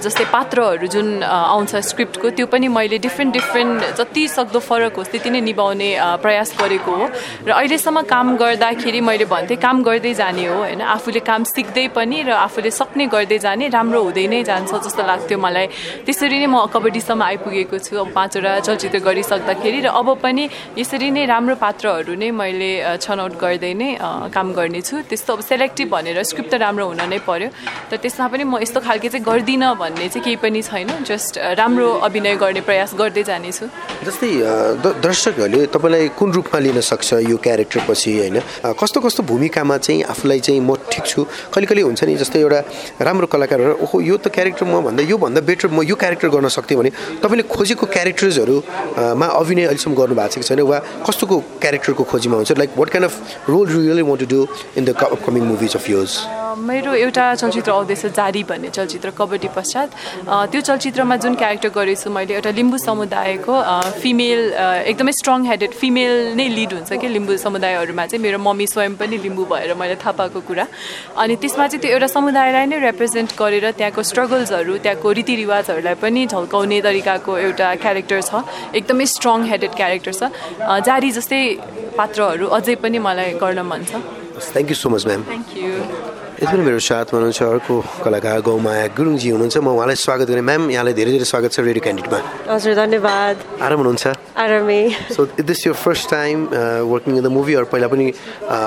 जस्तै 0.05 0.25
पात्रहरू 0.29 0.87
जुन 0.87 1.25
आउँछ 1.25 1.73
स्क्रिप्टको 1.89 2.31
त्यो 2.37 2.47
पनि 2.53 2.69
मैले 2.69 2.99
डिफ्रेन्ट 3.01 3.33
डिफ्रेन्ट 3.33 3.97
जति 3.97 4.29
सक्दो 4.29 4.61
फरक 4.61 4.97
होस् 5.01 5.09
त्यति 5.09 5.31
नै 5.33 5.41
निभाउने 5.41 5.89
प्रयास 6.21 6.53
गरेको 6.61 6.93
हो। 6.93 7.05
र 7.49 7.51
अहिलेसम्म 7.57 8.03
काम 8.05 8.37
गर्दाखेरि 8.37 9.01
मैले 9.01 9.25
भन्थेँ 9.25 9.57
काम 9.57 9.83
गर्दै 9.83 10.13
जाने 10.21 10.45
हो 10.45 10.57
होइन? 10.69 10.81
आफूले 10.85 11.21
काम 11.25 11.45
सिक्दै 11.49 11.97
पनि 11.97 12.17
र 12.29 12.31
आफूले 12.37 12.71
सक्ने 12.77 13.07
गर्दै 13.09 13.39
जाने 13.41 13.69
राम्रो 13.73 14.01
हुँदै 14.05 14.27
नै 14.29 14.43
जान्छ 14.45 14.85
जस्तो 14.85 15.03
लाग्थ्यो 15.09 15.39
मलाई। 15.41 15.67
त्यसरी 16.05 16.39
नै 16.45 16.49
म 16.53 16.69
कबड्डीसम्म 16.69 17.23
आइपुगेको 17.25 17.77
छु 17.81 17.97
अब 18.05 18.13
पाँचवटा 18.13 18.53
चलचित्र 18.69 19.01
गरिसक्दाखेरि। 19.01 19.81
र 19.81 19.89
अब 19.97 20.21
पनि 20.21 20.45
यसरी 20.77 21.09
नै 21.09 21.25
राम्रो 21.25 21.57
पात्रहरू 21.57 22.13
नै 22.21 22.31
मैले 22.37 23.01
छनौट 23.01 23.33
गर्दै 23.41 23.73
नै 23.81 23.89
काम 24.29 24.47
गर्नेछु। 24.53 25.09
त्यस्तो 25.09 25.33
अब 25.33 25.41
सेलेक्टिभ 25.41 25.89
भनेर 25.89 26.17
भनेर 26.19 26.27
स्क्रिप्ट 26.27 26.51
त 26.51 26.55
राम्रो 26.59 26.87
हुन 26.91 27.03
नै 27.07 27.19
पर्यो। 27.23 27.49
त 27.91 27.95
त्यसमा 28.03 28.27
पनि 28.29 28.45
म 28.45 28.59
यस्तो 28.59 28.81
खालके 28.83 29.09
चाहिँ 29.09 29.23
गर्दिनँ 29.23 29.71
भन्ने 29.79 30.09
चाहिँ 30.11 30.25
केही 30.27 30.37
पनि 30.43 30.63
छैन 30.63 31.07
जस्ट 31.07 31.39
राम्रो 31.55 31.89
अभिनय 32.03 32.35
गर्ने 32.43 32.61
प्रयास 32.67 32.95
गर्दै 32.99 33.23
जानेछु। 33.23 33.65
जस्तै 34.03 34.31
दर्शकहरूले 34.83 35.67
तपाईँलाई 35.71 36.09
कुन 36.19 36.29
रूपमा 36.35 36.59
लिन 36.59 36.81
सक्छ 36.83 37.23
यो 37.23 37.37
क्यारेक्टर 37.39 37.81
पछि 37.87 38.11
होइन? 38.19 38.37
कस्तो 38.75 38.99
कस्तो 39.01 39.23
भूमिकामा 39.31 39.77
चाहिँ 39.79 40.03
आफूलाई 40.11 40.41
चाहिँ 40.43 40.61
म 40.61 40.75
ठिक 40.91 41.05
छु? 41.07 41.23
कहिले 41.55 41.67
कहिले 41.71 41.83
हुन्छ 41.87 42.03
नि 42.05 42.15
जस्तै 42.19 42.39
एउटा 42.43 42.61
राम्रो 43.07 43.27
कलाकारहरू 43.31 43.75
ओहो 43.87 43.97
यो 44.03 44.17
त 44.19 44.29
क्यारेक्टर 44.35 44.67
म 44.67 44.83
भन्दा 44.91 45.03
योभन्दा 45.07 45.41
बेटर 45.47 45.69
म 45.71 45.87
यो 45.87 45.95
क्यारेक्टर 45.95 46.29
गर्न 46.35 46.49
सक्थेँ 46.51 46.77
भने 46.79 46.91
तपाईँले 47.23 47.45
खोजेको 47.47 47.87
क्यारेक्टर्सहरूमा 47.87 49.27
अभिनय 49.39 49.65
अहिलेसम्म 49.71 49.95
गर्नु 49.95 50.15
भएको 50.19 50.43
छैन? 50.43 50.61
वा 50.67 50.79
कस्तोको 51.07 51.37
क्यारेक्टरको 51.63 52.03
खोजीमा 52.11 52.37
हुन्छ? 52.43 52.53
Like 52.59 52.71
what 52.75 52.89
kind 52.91 53.07
of 53.07 53.15
role 53.51 53.67
really 53.69 54.03
want 54.03 54.21
to 54.21 54.27
do 54.27 54.41
in 54.79 54.85
the 54.85 54.91
upcoming 54.99 55.43
movies 55.45 55.77
of 55.77 55.91
yours 56.09 56.59
मेरो 56.59 56.93
एउटा 56.95 57.35
चलचित्र 57.35 57.71
आउँदैछ 57.73 58.07
जारी 58.17 58.43
भन्ने 58.45 58.69
चलचित्र 58.69 59.11
कबड्डी 59.19 59.49
पश्चात 59.57 59.89
त्यो 60.51 60.61
चलचित्रमा 60.61 61.17
जुन 61.17 61.35
क्यारेक्टर 61.35 61.69
गरेछु 61.69 62.11
मैले 62.11 62.35
एउटा 62.35 62.51
लिम्बू 62.51 62.79
समुदायको 62.79 63.55
फिमेल 64.01 64.41
एकदमै 64.89 65.13
स्ट्रङ 65.13 65.45
हेडेड 65.47 65.73
फिमेल 65.81 66.13
नै 66.37 66.49
लिड 66.49 66.73
हुन्छ 66.73 66.93
कि 66.93 67.09
लिम्बू 67.09 67.37
समुदायहरूमा 67.37 68.07
चाहिँ। 68.07 68.23
मेरो 68.23 68.39
मम्मी 68.39 68.67
स्वयं 68.67 68.95
पनि 68.97 69.17
लिम्बू 69.25 69.45
भएर 69.53 69.75
मैले 69.75 69.97
थाहा 70.01 70.13
पाएको 70.19 70.41
कुरा। 70.49 70.67
अनि 71.17 71.37
त्यसमा 71.37 71.67
चाहिँ 71.69 71.81
त्यो 71.83 71.91
एउटा 71.93 72.07
समुदायलाई 72.17 72.67
नै 72.67 72.79
रिप्रेजेन्ट 72.89 73.31
गरेर 73.39 73.71
त्यहाँको 73.79 74.03
स्ट्रगल्सहरू 74.11 74.77
त्यहाँको 74.85 75.13
रीतिरिवाजहरूलाई 75.19 75.95
पनि 76.03 76.27
झल्काउने 76.27 76.81
तरिकाको 76.87 77.33
एउटा 77.47 77.75
क्यारेक्टर 77.85 78.21
छ। 78.23 78.33
एकदमै 78.75 79.07
स्ट्रङ 79.17 79.39
हेडेड 79.51 79.73
क्यारेक्टर 79.77 80.13
छ 80.13 80.23
जारी 80.89 81.11
जस्तै 81.19 81.43
पात्रहरू 81.99 82.47
अझै 82.57 82.75
पनि 82.83 82.99
मलाई 82.99 83.33
गर्न 83.43 83.61
मन 83.71 83.85
छ। 83.91 84.18
Thank 84.45 84.71
you 84.71 84.77
so 84.77 84.89
much 84.89 85.07
ma'am 85.07 85.23
thank 85.25 85.57
you 85.57 85.73
यति 86.39 86.47
पनि 86.47 86.63
मेरो 86.63 86.79
साथमा 86.81 87.19
हुनुहुन्छ 87.19 87.43
अर्को 87.45 87.75
कलाकार 87.99 88.41
गौमाया 88.41 88.87
गुरुङजी 88.95 89.29
हुनुहुन्छ 89.29 89.57
म 89.59 89.69
उहाँलाई 89.69 89.99
स्वागत 89.99 90.27
गरेँ 90.31 90.45
म्याम 90.45 90.71
यहाँलाई 90.71 90.95
धेरै 90.95 91.13
धेरै 91.13 91.27
स्वागत 91.27 91.51
छ 91.51 91.59
रेडियो 91.61 91.83
क्यान्डिडेटमा 91.83 92.21
हजुर 92.49 92.75
धन्यवाद 92.77 93.35
आराम 93.59 93.79
हुनुहुन्छ 93.81 94.07
आरामै 94.39 94.83
सो 95.11 95.27
दिस 95.43 95.67
यो 95.67 95.73
first 95.75 96.11
time 96.11 96.47
working 96.87 97.13
in 97.13 97.23
the 97.23 97.33
movie 97.33 97.55
अरू 97.57 97.67
पहिला 97.73 97.89
पनि 97.89 98.07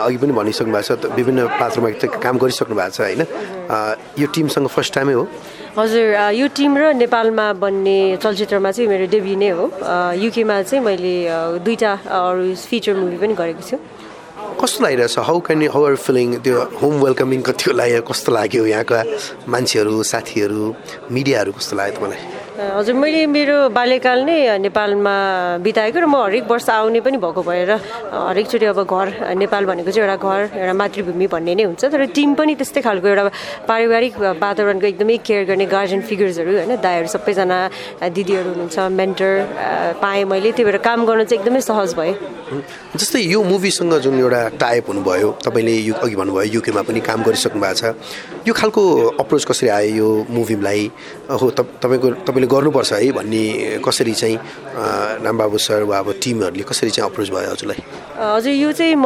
अघि 0.03 0.17
पनि 0.17 0.33
भनिसक्नु 0.33 0.73
भएको 0.73 0.95
छ 0.97 1.15
विभिन्न 1.15 1.47
पात्रमा 1.55 1.89
काम 2.19 2.43
गरिसक्नु 2.43 2.75
भएको 2.75 2.91
छ 2.91 2.99
होइन 3.01 3.21
यो 4.19 4.27
टिमसँग 4.35 4.67
फर्स्ट 4.69 4.93
टाइमै 4.93 5.13
हो 5.13 5.23
हजुर 5.77 6.05
यो 6.33 6.47
टिम 6.51 6.77
र 6.77 6.91
नेपालमा 6.97 7.47
बन्ने 7.55 7.97
चलचित्रमा 8.19 8.71
चाहिँ 8.73 8.89
मेरो 8.89 9.05
डेब्यू 9.07 9.35
नै 9.39 9.49
हो 9.55 9.71
युकेमा 10.19 10.61
चाहिँ 10.63 10.83
मैले 10.83 11.15
दुईवटा 11.63 11.91
अरू 12.19 12.53
फिचर 12.65 12.95
मुभी 12.99 13.17
पनि 13.17 13.33
गरेको 13.39 13.63
छु 13.63 13.77
कस्तो 14.59 14.83
लागिरहेछ? 14.83 15.17
How 15.19 15.39
can 15.39 15.61
how 15.69 15.83
are 15.85 15.95
feeling 15.95 16.27
त्यो 16.43 16.55
होम 16.81 16.93
वेलकमिङ 17.03 17.41
कतिको 17.41 17.71
लाग्यो 17.77 18.01
कस्तो 18.01 18.31
लाग्यो 18.31 18.65
यहाँका 18.65 18.99
मान्छेहरू 19.47 20.03
साथीहरू 20.03 20.63
मिडियाहरू 21.11 21.51
कस्तो 21.51 21.75
लाग्यो 21.77 21.95
तपाईँलाई? 21.97 22.40
हजुर 22.51 22.95
मैले 22.99 23.25
मेरो 23.31 23.57
बाल्यकाल 23.71 24.19
नै 24.27 24.59
नेपालमा 24.59 25.15
बिताएको 25.63 25.99
र 26.03 26.05
म 26.05 26.15
हरेक 26.27 26.51
वर्ष 26.51 26.67
आउने 26.69 26.99
पनि 26.99 27.17
भएको 27.23 27.41
भएर 27.47 27.71
हरेकचोटि 28.11 28.65
अब 28.67 28.79
घर 28.83 29.07
नेपाल 29.39 29.65
भनेको 29.71 29.91
चाहिँ 29.91 30.03
एउटा 30.03 30.17
घर 30.19 30.59
एउटा 30.59 30.73
मातृभूमि 30.75 31.27
भन्ने 31.31 31.55
नै 31.55 31.63
हुन्छ। 31.63 31.83
तर 31.87 32.05
टिम 32.11 32.35
पनि 32.35 32.55
त्यस्तै 32.59 32.81
खालको 32.83 33.07
एउटा 33.07 33.23
पारिवारिक 33.71 34.13
वातावरणको 34.43 34.87
एकदमै 34.91 35.17
केयर 35.23 35.43
गर्ने 35.47 35.65
गार्जियन 35.71 36.01
फिगर्सहरू 36.03 36.51
होइन 36.51 36.75
दाईहरू 36.83 37.07
सबैजना 37.15 37.57
दिदीहरू 38.19 38.49
हुनुहुन्छ 38.51 38.77
मेन्टर 38.99 39.31
पाएँ 40.03 40.23
मैले 40.27 40.51
त्यही 40.51 40.67
भएर 40.67 40.77
काम 40.83 40.99
गर्न 41.07 41.23
चाहिँ 41.23 41.39
एकदमै 41.39 41.61
सहज 41.63 41.95
भयो 41.95 42.13
जस्तै 42.99 43.19
यो 43.31 43.39
मुभीसँग 43.47 43.95
जुन 44.03 44.19
एउटा 44.19 44.41
टाइप 44.59 44.91
हुनुभयो 44.91 45.29
तपाईँले 45.47 45.75
यु 45.87 45.93
अघि 46.03 46.15
भन्नुभयो 46.19 46.51
युकेमा 46.59 46.81
पनि 46.83 46.99
काम 46.99 47.23
गरिसक्नु 47.23 47.61
भएको 47.63 47.79
छ। 47.79 47.95
यो 48.47 48.53
खालको 48.53 48.83
अप्रोच 49.23 49.43
कसरी 49.45 49.69
आयो 49.69 49.95
यो 49.95 50.07
मुभीलाई? 50.35 50.83
हो 51.31 51.49
तपाईँको 51.55 52.09
तपाईँले 52.41 52.47
गर्नुपर्छ 52.47 52.93
है 52.93 53.11
भन्ने 53.13 53.79
कसरी 53.85 54.13
चाहिँ 54.13 54.37
रामबाबु 55.21 55.57
सर 55.57 55.83
वा 55.85 55.97
अब 55.99 56.13
टिमहरूले 56.17 56.63
कसरी 56.63 56.89
चाहिँ 56.89 57.09
अप्रोच 57.09 57.29
भयो 57.29 57.51
हजुरलाई? 57.53 57.81
हजुर 58.17 58.53
यो 58.53 58.71
चाहिँ 58.71 58.95
म 58.95 59.05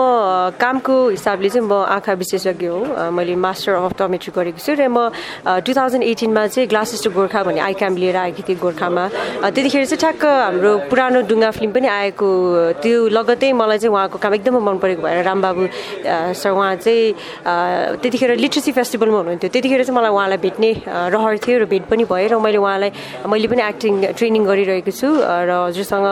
कामको 0.56 0.96
हिसाबले 1.10 1.50
चाहिँ 1.50 1.68
म 1.68 1.74
आँखा 1.74 2.13
विशेषज्ञ 2.15 2.68
हो। 2.68 3.12
मैले 3.12 3.36
मास्टर 3.36 3.74
अफ 3.75 3.94
टमेट्री 4.00 4.32
गरेको 4.32 4.60
छु 4.60 4.74
र 4.80 4.88
म 4.88 5.12
टु 5.65 5.72
थाउजन्ड 5.75 6.04
एटिनमा 6.04 6.48
चाहिँ 6.48 6.68
ग्लासेस 6.70 7.04
टु 7.04 7.10
गोर्खा 7.12 7.44
भन्ने 7.44 7.60
आई 7.60 7.74
क्याम्प 7.75 7.98
लिएर 8.00 8.15
आएको 8.15 8.42
थिएँ 8.48 8.60
गोर्खामा। 8.60 9.04
त्यतिखेर 9.51 9.86
चाहिँ 9.86 10.00
ठ्याक्क 10.00 10.24
हाम्रो 10.25 10.72
पुरानो 10.89 11.20
डुङ्गा 11.27 11.51
फिल्म 11.60 11.72
पनि 11.75 11.88
आएको 11.88 12.27
त्यो 12.80 12.96
लगतै 13.12 13.51
मलाई 13.51 13.77
चाहिँ 13.84 13.94
उहाँको 13.96 14.18
काम 14.24 14.34
एकदमै 14.39 14.60
मन 14.63 14.77
परेको 14.80 15.01
भएर 15.04 15.24
रामबाबु 15.27 15.63
सर 16.39 16.51
उहाँ 16.56 16.75
चाहिँ 16.80 18.00
त्यतिखेर 18.00 18.36
लिट्रेसी 18.39 18.72
फेस्टिभलमा 18.72 19.18
हुनुहुन्थ्यो। 19.18 19.50
त्यतिखेर 19.50 19.84
चाहिँ 19.84 19.98
मलाई 19.98 20.12
उहाँलाई 20.12 20.39
भेट्ने 20.46 20.72
रहर 20.88 21.38
थियो 21.44 21.58
र 21.60 21.65
भेट 21.72 21.84
पनि 21.92 22.04
भयो 22.06 22.27
र 22.32 22.39
मैले 22.39 22.58
उहाँलाई 22.60 22.92
मैले 23.25 23.48
पनि 23.48 23.62
एक्टिङ 23.62 23.94
ट्रेनिङ 24.17 24.44
गरिरहेको 24.46 24.91
छु 24.91 25.10
र 25.17 25.51
हजुरसँग 25.70 26.08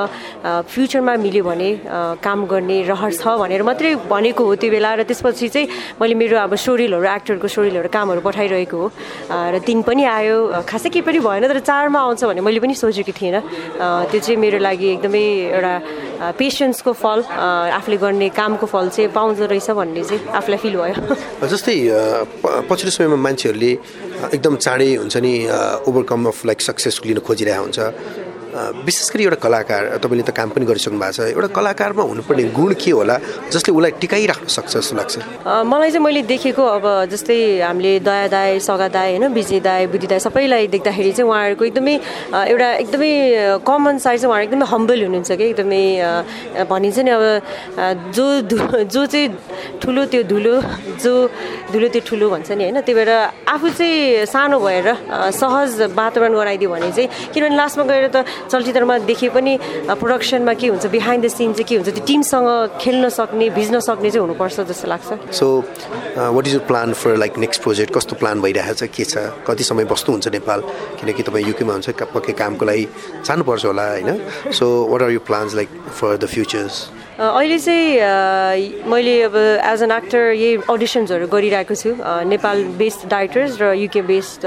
फ्युचरमा 0.74 1.14
मिल्यो 1.26 1.44
भने 1.44 1.70
काम 2.26 2.40
गर्ने 2.52 2.78
रहर 2.90 3.12
छ 3.14 3.24
भनेर 3.42 3.64
मात्रै 3.64 3.96
भनेको 4.10 4.44
हो 4.44 4.56
त्यो 4.62 4.70
बेला 4.74 4.92
र 5.00 5.04
त्यसपछि 5.06 5.48
चाहिँ 5.54 5.68
मैले 6.02 6.16
मेरो 6.16 6.38
अब 6.46 6.56
सोरिलहरू 6.56 7.08
एक्टरको 7.18 7.48
सोरिलहरू 7.48 7.90
कामहरू 7.94 8.22
पठाइरहेको 8.26 8.78
हो। 8.78 8.88
र 9.30 9.60
तिन 9.62 9.82
पनि 9.86 10.04
आयो 10.04 10.66
खासै 10.66 10.90
केही 10.90 11.06
पनि 11.06 11.20
भएन 11.22 11.48
तर 11.52 11.60
चारमा 11.62 12.00
आउँछ 12.00 12.24
भने 12.30 12.42
मैले 12.42 12.60
पनि 12.64 12.74
सोचेको 12.74 13.14
थिइनँ 13.14 13.42
त्यो 14.10 14.20
चाहिँ 14.20 14.38
मेरो 14.40 14.58
लागि 14.58 14.88
एकदमै 14.98 15.26
एउटा 15.58 15.74
पेसेन्सको 16.40 16.92
फल 16.94 17.20
आफूले 17.78 17.98
गर्ने 18.04 18.30
कामको 18.32 18.66
फल 18.66 18.90
चाहिँ 18.96 19.10
पाउँदो 19.12 19.46
रहेछ 19.46 19.70
भन्ने 19.78 20.04
चाहिँ 20.04 20.22
आफूलाई 20.40 20.60
फिल 20.64 20.76
भयो। 20.82 20.96
जस्तै 21.52 21.76
पछिल्लो 22.70 22.92
समयमा 22.96 23.18
मान्छेहरूले 23.28 23.72
एकदम 24.36 24.56
चाँडै 24.56 24.90
हुन्छ 25.04 25.16
नि 25.20 25.34
ओभरकम 25.88 26.22
अफ 26.32 26.46
लाइक 26.48 26.62
सक्सेस 26.62 27.03
लिन 27.06 27.20
खोजिरहेको 27.28 27.64
हुन्छ। 27.64 27.80
विशेष 28.54 29.10
गरी 29.14 29.24
एउटा 29.24 29.38
कलाकार 29.42 29.98
तपाईँले 29.98 30.24
त 30.24 30.32
काम 30.38 30.50
पनि 30.54 30.66
गरिसक्नु 30.66 31.00
भएको 31.00 31.12
छ। 31.18 31.34
एउटा 31.34 31.48
कलाकारमा 31.58 32.04
हुनुपर्ने 32.04 32.44
गुण 32.54 32.74
के 32.78 32.92
होला 32.94 33.16
जसले 33.50 33.72
उसलाई 33.74 33.92
टिकाइराख्न 33.98 34.48
सक्छ 34.48 34.72
जस्तो 34.78 34.94
लाग्छ? 34.96 35.14
मलाई 35.66 35.90
चाहिँ 35.92 36.06
मैले 36.06 36.22
देखेको 36.30 36.64
अब 36.78 36.86
जस्तै 37.10 37.38
हामीले 37.66 37.94
दया 38.06 38.28
दाई 38.30 38.60
सगा 38.62 38.88
दाई 38.94 39.18
होइन 39.18 39.34
विजय 39.34 39.60
दाई 39.60 39.88
बुद्धि 39.90 40.08
दाई 40.08 40.20
सबैलाई 40.22 40.68
देख्दाखेरि 40.70 41.12
चाहिँ 41.18 41.30
उहाँहरूको 41.30 41.66
एकदमै 41.66 41.96
एउटा 42.54 42.70
एकदमै 42.84 43.12
कमन 43.66 43.98
साइड 44.06 44.20
चाहिँ 44.22 44.30
उहाँहरू 44.30 44.46
एकदमै 44.48 44.66
हम्बल 44.74 45.00
हुनुहुन्छ 45.04 45.32
कि 45.34 45.46
एकदमै 45.50 45.84
भनिन्छ 46.70 47.00
नि 47.00 47.12
अब 47.18 47.26
जो 48.14 48.26
जो 48.86 49.02
चाहिँ 49.06 49.28
ठुलो 49.82 50.06
त्यो 50.14 50.22
धुलो 50.30 50.54
जो 51.02 51.14
धुलो 51.74 51.88
त्यो 51.90 52.02
ठुलो 52.06 52.30
भन्छ 52.30 52.52
नि 52.54 52.64
होइन 52.70 52.82
त्यही 52.86 52.96
भएर 53.00 53.12
आफू 53.50 53.68
चाहिँ 53.70 54.26
सानो 54.30 54.60
भएर 54.60 54.88
सहज 55.42 55.82
वातावरण 55.98 56.34
गराइदियो 56.38 56.70
भने 56.70 56.92
चाहिँ 56.92 57.10
किनभने 57.34 57.56
लास्टमा 57.58 57.84
गएर 57.90 58.08
त 58.14 58.26
चलचित्रमा 58.52 58.98
देखे 59.10 59.30
पनि 59.30 59.58
प्रडक्सनमा 59.90 60.54
के 60.54 60.68
हुन्छ 60.68 60.86
बिहाइन्ड 60.96 61.26
द 61.26 61.30
सिन 61.30 61.54
चाहिँ 61.54 61.66
के 61.70 61.76
हुन्छ 61.76 61.90
त्यो 61.90 62.06
टिमसँग 62.08 62.80
खेल्न 62.82 63.10
सक्ने 63.10 63.50
भिज्न 63.58 63.80
सक्ने 63.80 64.10
चाहिँ 64.12 64.26
हुनुपर्छ 64.26 64.60
जस्तो 64.70 64.88
लाग्छ। 64.88 65.34
So 65.34 65.48
what 66.18 66.48
is 66.48 66.54
you 66.54 66.60
plan 66.72 66.94
for 66.94 67.18
like 67.18 67.38
next 67.38 67.62
project 67.64 67.94
कस्तो 67.96 68.16
प्लान 68.16 68.42
भइरहेको 68.42 68.74
छ 68.74 68.90
के 68.96 69.04
छ? 69.04 69.18
कति 69.48 69.64
समय 69.64 69.86
बस्नुहुन्छ 69.92 70.28
नेपाल? 70.38 70.62
किनकि 71.00 71.24
तपाईँ 71.24 71.46
युकेमा 71.48 71.74
हुन्छ 71.74 71.90
पक्कै 72.14 72.34
कामको 72.34 72.66
लागि 72.66 72.88
जानुपर्छ 73.26 73.66
होला 73.66 73.90
होइन? 73.90 74.20
So 74.52 74.66
what 74.92 75.02
are 75.02 75.12
you 75.12 75.20
plans 75.30 75.56
like 75.56 75.70
for 76.00 76.18
the 76.18 76.26
futures 76.34 76.76
अहिले 77.14 77.58
चाहिँ 77.60 78.90
मैले 78.90 79.22
अब 79.24 79.36
एज 79.38 79.82
एन 79.84 79.92
एक्टर 79.92 80.32
यही 80.34 80.56
अडिसन्सहरू 80.66 81.28
गरिरहेको 81.30 81.76
छु 81.78 81.94
नेपाल 82.26 82.64
बेस्ड 82.74 83.08
डाइरेक्टर्स 83.10 83.62
र 83.62 83.74
युके 83.78 84.02
बेस्ड 84.02 84.42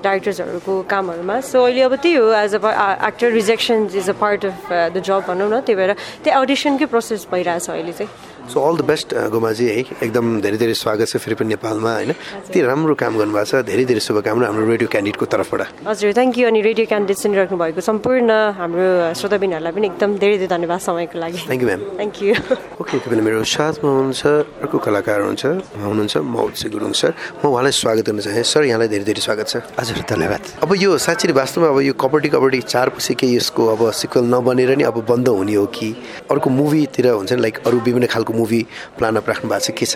डाइरेक्टर्सहरूको 0.00 0.74
कामहरूमा। 0.88 1.40
सो 1.44 1.64
अहिले 1.64 1.82
अब 1.82 1.94
त्यही 2.00 2.14
हो 2.16 2.32
as 2.32 2.54
a 2.54 2.60
actor 3.08 3.28
rejection 3.32 3.88
is 3.92 4.08
a 4.08 4.12
part 4.16 4.46
of 4.46 4.72
the 4.72 5.02
जब 5.04 5.20
भनौँ 5.28 5.50
न 5.52 5.60
त्यही 5.60 5.76
भएर 5.76 5.92
त्यही 6.24 6.40
अडिसनकै 6.40 6.86
प्रोसेस 6.88 7.28
भइरहेछ 7.28 7.70
अहिले 7.70 7.92
चाहिँ। 7.92 8.10
सो 8.48 8.60
अल 8.64 8.76
द 8.76 8.84
बेस्ट 8.88 9.14
गोमाजी 9.28 9.64
है 9.68 9.76
एकदम 10.02 10.40
धेरै 10.40 10.56
धेरै 10.56 10.74
स्वागत 10.74 11.06
छ 11.08 11.16
फेरि 11.20 11.34
पनि 11.36 11.48
नेपालमा 11.52 11.92
होइन? 11.92 12.10
यति 12.48 12.60
राम्रो 12.64 12.94
काम 12.96 13.12
गर्नुभएको 13.20 13.44
छ 13.44 13.60
धेरै 13.68 13.84
धेरै 13.84 14.00
शुभकामना 14.00 14.46
हाम्रो 14.48 14.64
रेडियो 14.72 14.88
क्यान्डिडेटको 14.88 15.26
तर्फबाट। 15.28 15.84
हजुर 15.84 16.12
थ्याङ्क 16.16 16.38
यू 16.38 16.46
अनि 16.48 16.60
रेडियो 16.64 16.86
क्यान्डिडेट 16.88 17.18
सुनिराख्नु 17.24 17.56
भएको 17.60 17.80
सम्पूर्ण 17.84 18.30
हाम्रो 18.56 18.86
श्रोताबिनहरूलाई 19.20 19.72
पनि 19.76 19.86
एकदम 19.92 20.10
धेरै 20.22 20.36
धेरै 20.40 20.48
धन्यवाद 20.48 20.80
समयको 20.80 21.16
लागि। 21.20 21.38
Thank 21.44 21.62
you 21.62 21.68
ma'am 21.68 21.82
thank 22.00 22.16
you 22.24 22.32
okay 22.80 22.96
तपाईँले 23.04 23.22
मेरो 23.28 23.44
साथमा 23.44 23.88
हुनुहुन्छ 23.92 24.22
अर्को 24.64 24.76
कलाकार 24.80 25.18
हुनुहुन्छ 25.20 25.44
हुनुहुन्छ 25.84 26.14
मौत 26.24 26.52
गुरुङ 26.72 26.92
सर। 26.96 27.12
म 27.44 27.52
उहाँलाई 27.52 27.74
स्वागत 27.76 28.04
गर्न 28.08 28.20
चाहेँ। 28.24 28.42
सर 28.48 28.64
यहाँलाई 28.64 28.88
धेरै 28.88 29.04
धेरै 29.12 29.22
स्वागत 29.28 29.46
छ। 29.52 29.54
हजुर 29.76 29.96
धन्यवाद। 30.08 30.64
अब 30.64 30.70
यो 30.72 30.96
साँच्चै 30.96 31.36
वास्तवमा 31.36 31.68
अब 31.68 31.78
यो 31.84 31.92
कबड्डी 32.00 32.28
कबड्डी 32.32 32.60
चार 32.64 32.88
पछि 32.96 33.12
केही 33.12 33.36
यसको 33.36 33.62
अब 33.76 33.80
सिक्वल 33.92 34.24
नबनेर 34.32 34.70
नि 34.80 34.84
अब 34.88 35.04
बन्द 35.04 35.28
हुने 35.36 35.54
हो 35.60 35.66
कि? 35.68 35.88
अर्को 36.32 36.48
मुभीतिर 36.48 37.06
हुन्छ 37.12 37.32
नि 37.36 37.40
लाइक 37.44 37.56
अरू 37.68 37.78
विभिन्न 37.84 38.06
खालको 38.08 38.32
मुभी 38.38 38.60
प्लानअप 38.98 39.28
राख्नु 39.28 39.50
भएको 39.50 39.64
छ 39.66 39.70
के 39.78 39.86
छ? 39.86 39.94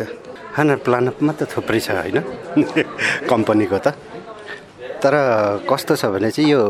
होइन 0.57 0.71
प्लानअपमा 0.85 1.33
त 1.39 1.49
थुप्रै 1.53 1.81
छ 1.81 1.91
होइन? 1.99 2.19
कम्पनीको 3.31 3.79
त। 3.79 3.95
तर 5.03 5.15
कस्तो 5.71 5.97
छ 5.97 6.05
भने 6.15 6.31
चाहिँ 6.31 6.51
यो 6.51 6.61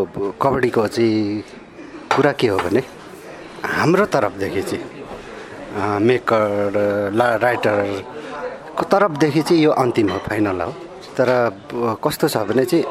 कबड्डीको 0.43 0.87
चाहिँ 0.89 1.43
कुरा 2.15 2.33
के 2.41 2.47
हो 2.49 2.57
भने 2.65 2.83
हाम्रो 3.77 4.05
तर्फदेखि 4.15 4.63
चाहिँ 4.63 6.01
मेकर 6.07 7.13
ला 7.13 7.27
राइटरको 7.45 8.85
तर्फदेखि 8.93 9.43
चाहिँ 9.43 9.63
यो 9.63 9.71
अन्तिम 9.83 10.09
हो 10.13 10.19
फाइनल 10.29 10.61
हो। 10.61 10.73
तर 11.17 11.29
कस्तो 12.05 12.29
छ 12.29 12.37
भने 12.49 12.65
चाहिँ 12.65 12.85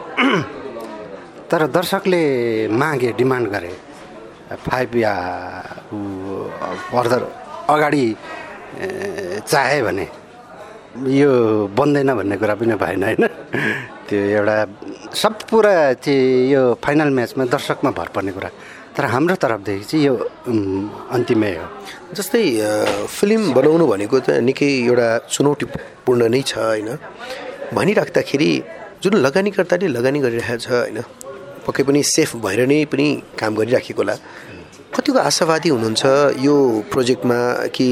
तर 1.52 1.66
दर्शकले 1.68 2.22
मागे 2.82 3.12
डिमान्ड 3.18 3.48
गरे 3.54 3.74
फाइभ 4.62 4.96
या 4.96 5.14
फर्दर 6.92 7.22
अगाडि 7.70 8.06
चाहे 9.48 9.82
भने। 9.84 10.08
यो 11.12 11.32
बन्दैन 11.72 12.10
भन्ने 12.16 12.36
कुरा 12.38 12.56
पनि 12.60 12.76
भएन 12.76 13.04
होइन? 13.04 13.24
त्यो 14.08 14.20
एउटा 14.38 14.58
सब 15.16 15.34
पुरा 15.50 15.76
चाहिँ 16.04 16.52
यो 16.52 16.62
फाइनल 16.84 17.10
म्याचमा 17.16 17.44
दर्शकमा 17.48 17.92
भर 17.92 18.08
पर्ने 18.16 18.32
कुरा। 18.32 18.50
तर 18.92 19.06
हाम्रो 19.08 19.36
तर्फदेखि 19.40 19.84
चाहिँ 19.88 20.06
यो 20.06 20.14
अन्तिमै 21.16 21.52
हो। 21.56 21.66
जस्तै 22.12 22.44
फिल्म 23.08 23.54
बनाउनु 23.56 23.86
भनेको 23.88 24.20
त 24.20 24.44
निकै 24.44 24.68
एउटा 24.88 25.08
चुनौतीपूर्ण 25.32 26.22
नै 26.28 26.42
छ 26.44 26.60
होइन? 26.60 26.90
भनिराख्दाखेरि 27.72 28.52
जुन 29.00 29.14
लगानीकर्ताले 29.26 29.88
लगानी 29.88 30.20
गरिरहेको 30.20 30.60
छ 30.60 30.68
होइन? 30.72 31.00
पक्कै 31.66 31.84
पनि 31.88 32.04
सेफ 32.04 32.36
भएर 32.44 32.68
नै 32.68 32.84
पनि 32.92 33.08
काम 33.40 33.52
गरिराखेको 33.56 34.02
होला। 34.02 34.16
कतिको 34.92 35.20
आशावादी 35.24 35.70
हुनुहुन्छ 35.72 36.04
यो 36.44 36.56
प्रोजेक्टमा 36.92 37.38
कि 37.72 37.88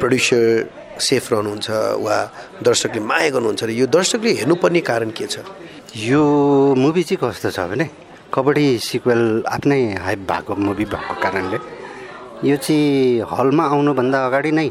प्रड्युसर 0.00 0.98
सेफ 0.98 1.24
रहनुहुन्छ 1.32 1.68
वा 2.04 2.16
दर्शकले 2.66 3.00
माया 3.10 3.30
गर्नुहुन्छ 3.34 3.62
र 3.64 3.70
यो 3.70 3.86
दर्शकले 3.86 4.30
हेर्नुपर्ने 4.40 4.80
कारण 4.90 5.10
के 5.14 5.26
छ? 5.26 5.44
यो 6.10 6.22
मुभी 6.78 7.02
चाहिँ 7.02 7.18
कस्तो 7.22 7.50
छ 7.50 7.58
भने 7.70 7.86
कबड्डी 8.34 8.66
सिक्वेल 8.78 9.22
आफ्नै 9.46 9.80
हाइप 10.04 10.20
भएको 10.30 10.52
मुभी 10.54 10.84
भएको 10.92 11.14
कारणले 11.22 11.58
यो 12.44 12.56
चाहिँ 12.56 13.24
हलमा 13.30 13.64
आउनुभन्दा 13.74 14.18
अगाडि 14.26 14.50
नै 14.52 14.68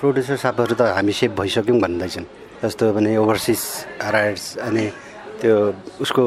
प्रड्युसर 0.00 0.36
साहबहरू 0.44 0.74
त 0.76 0.82
हामी 0.96 1.12
सेभ 1.12 1.32
भइसक्यौँ 1.40 1.80
भन्दैछन्। 1.80 2.26
जस्तो 2.62 2.84
भने 2.96 3.16
ओभरसिज 3.16 3.60
राइट्स 4.00 4.44
अनि 4.64 4.84
त्यो 5.40 5.54
उसको 6.00 6.22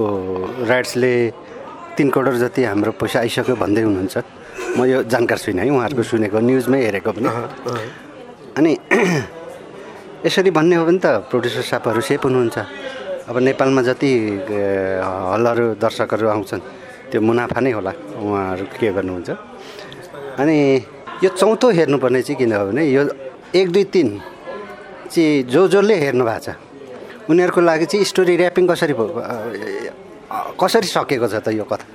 राइट्सले 0.69 1.13
तिन 1.97 2.09
करोड 2.13 2.35
जति 2.43 2.63
हाम्रो 2.65 2.91
पैसा 3.01 3.19
आइसक्यो 3.19 3.55
भन्दै 3.55 3.81
हुनुहुन्छ। 3.81 4.17
म 4.77 4.85
यो 4.85 4.97
जानकार 5.09 5.37
छुइनँ 5.37 5.61
है 5.63 5.69
उहाँहरूको 5.69 6.03
सुनेको 6.03 6.39
न्युजमै 6.39 6.79
हेरेको 6.85 7.11
पनि। 7.17 7.29
अनि 8.57 8.71
यसरी 10.25 10.51
भन्ने 10.51 10.75
हो 10.75 10.85
भने 10.85 10.99
त 10.99 11.05
प्रड्युसर 11.29 11.63
साहबहरू 11.69 12.01
सेफ 12.01 12.23
हुनुहुन्छ। 12.25 12.57
अब 13.29 13.35
नेपालमा 13.45 13.81
जति 13.85 14.11
हलहरू 14.49 15.65
दर्शकहरू 15.77 16.27
आउँछन् 16.33 16.61
त्यो 17.11 17.19
मुनाफा 17.21 17.59
नै 17.61 17.71
होला। 17.77 17.91
उहाँहरू 18.17 18.65
के 18.73 18.89
गर्नुहुन्छ? 18.97 19.29
अनि 20.41 20.57
यो 21.23 21.29
चौथो 21.29 21.67
हेर्नुपर्ने 21.77 22.21
चाहिँ 22.25 22.37
किन 22.39 22.53
हो 22.53 22.65
भने 22.67 22.83
यो 22.89 23.01
एक 23.53 23.67
दुई 23.71 23.83
तिन 23.93 24.09
चाहिँ 25.13 25.43
जो 25.51 25.67
जसले 25.67 25.95
हेर्नु 26.03 26.23
भएको 26.25 26.41
छ 26.45 26.57
उनीहरूको 27.29 27.61
लागि 27.61 27.85
चाहिँ 27.85 28.05
स्टोरी 28.11 28.33
ऱ्यापिङ 28.39 28.63
कसरी 28.71 28.93
कसरी 30.57 30.87
सकेको 30.89 31.27
छ 31.27 31.35
त 31.45 31.47
यो 31.53 31.65
कथा? 31.69 31.85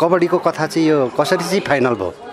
कबड्डीको 0.00 0.38
कथा 0.38 0.66
चाहिँ 0.66 0.86
यो 0.88 0.98
कसरी 1.18 1.44
चाहिँ 1.44 1.62
फाइनल 1.66 1.94
भयो? 1.98 2.29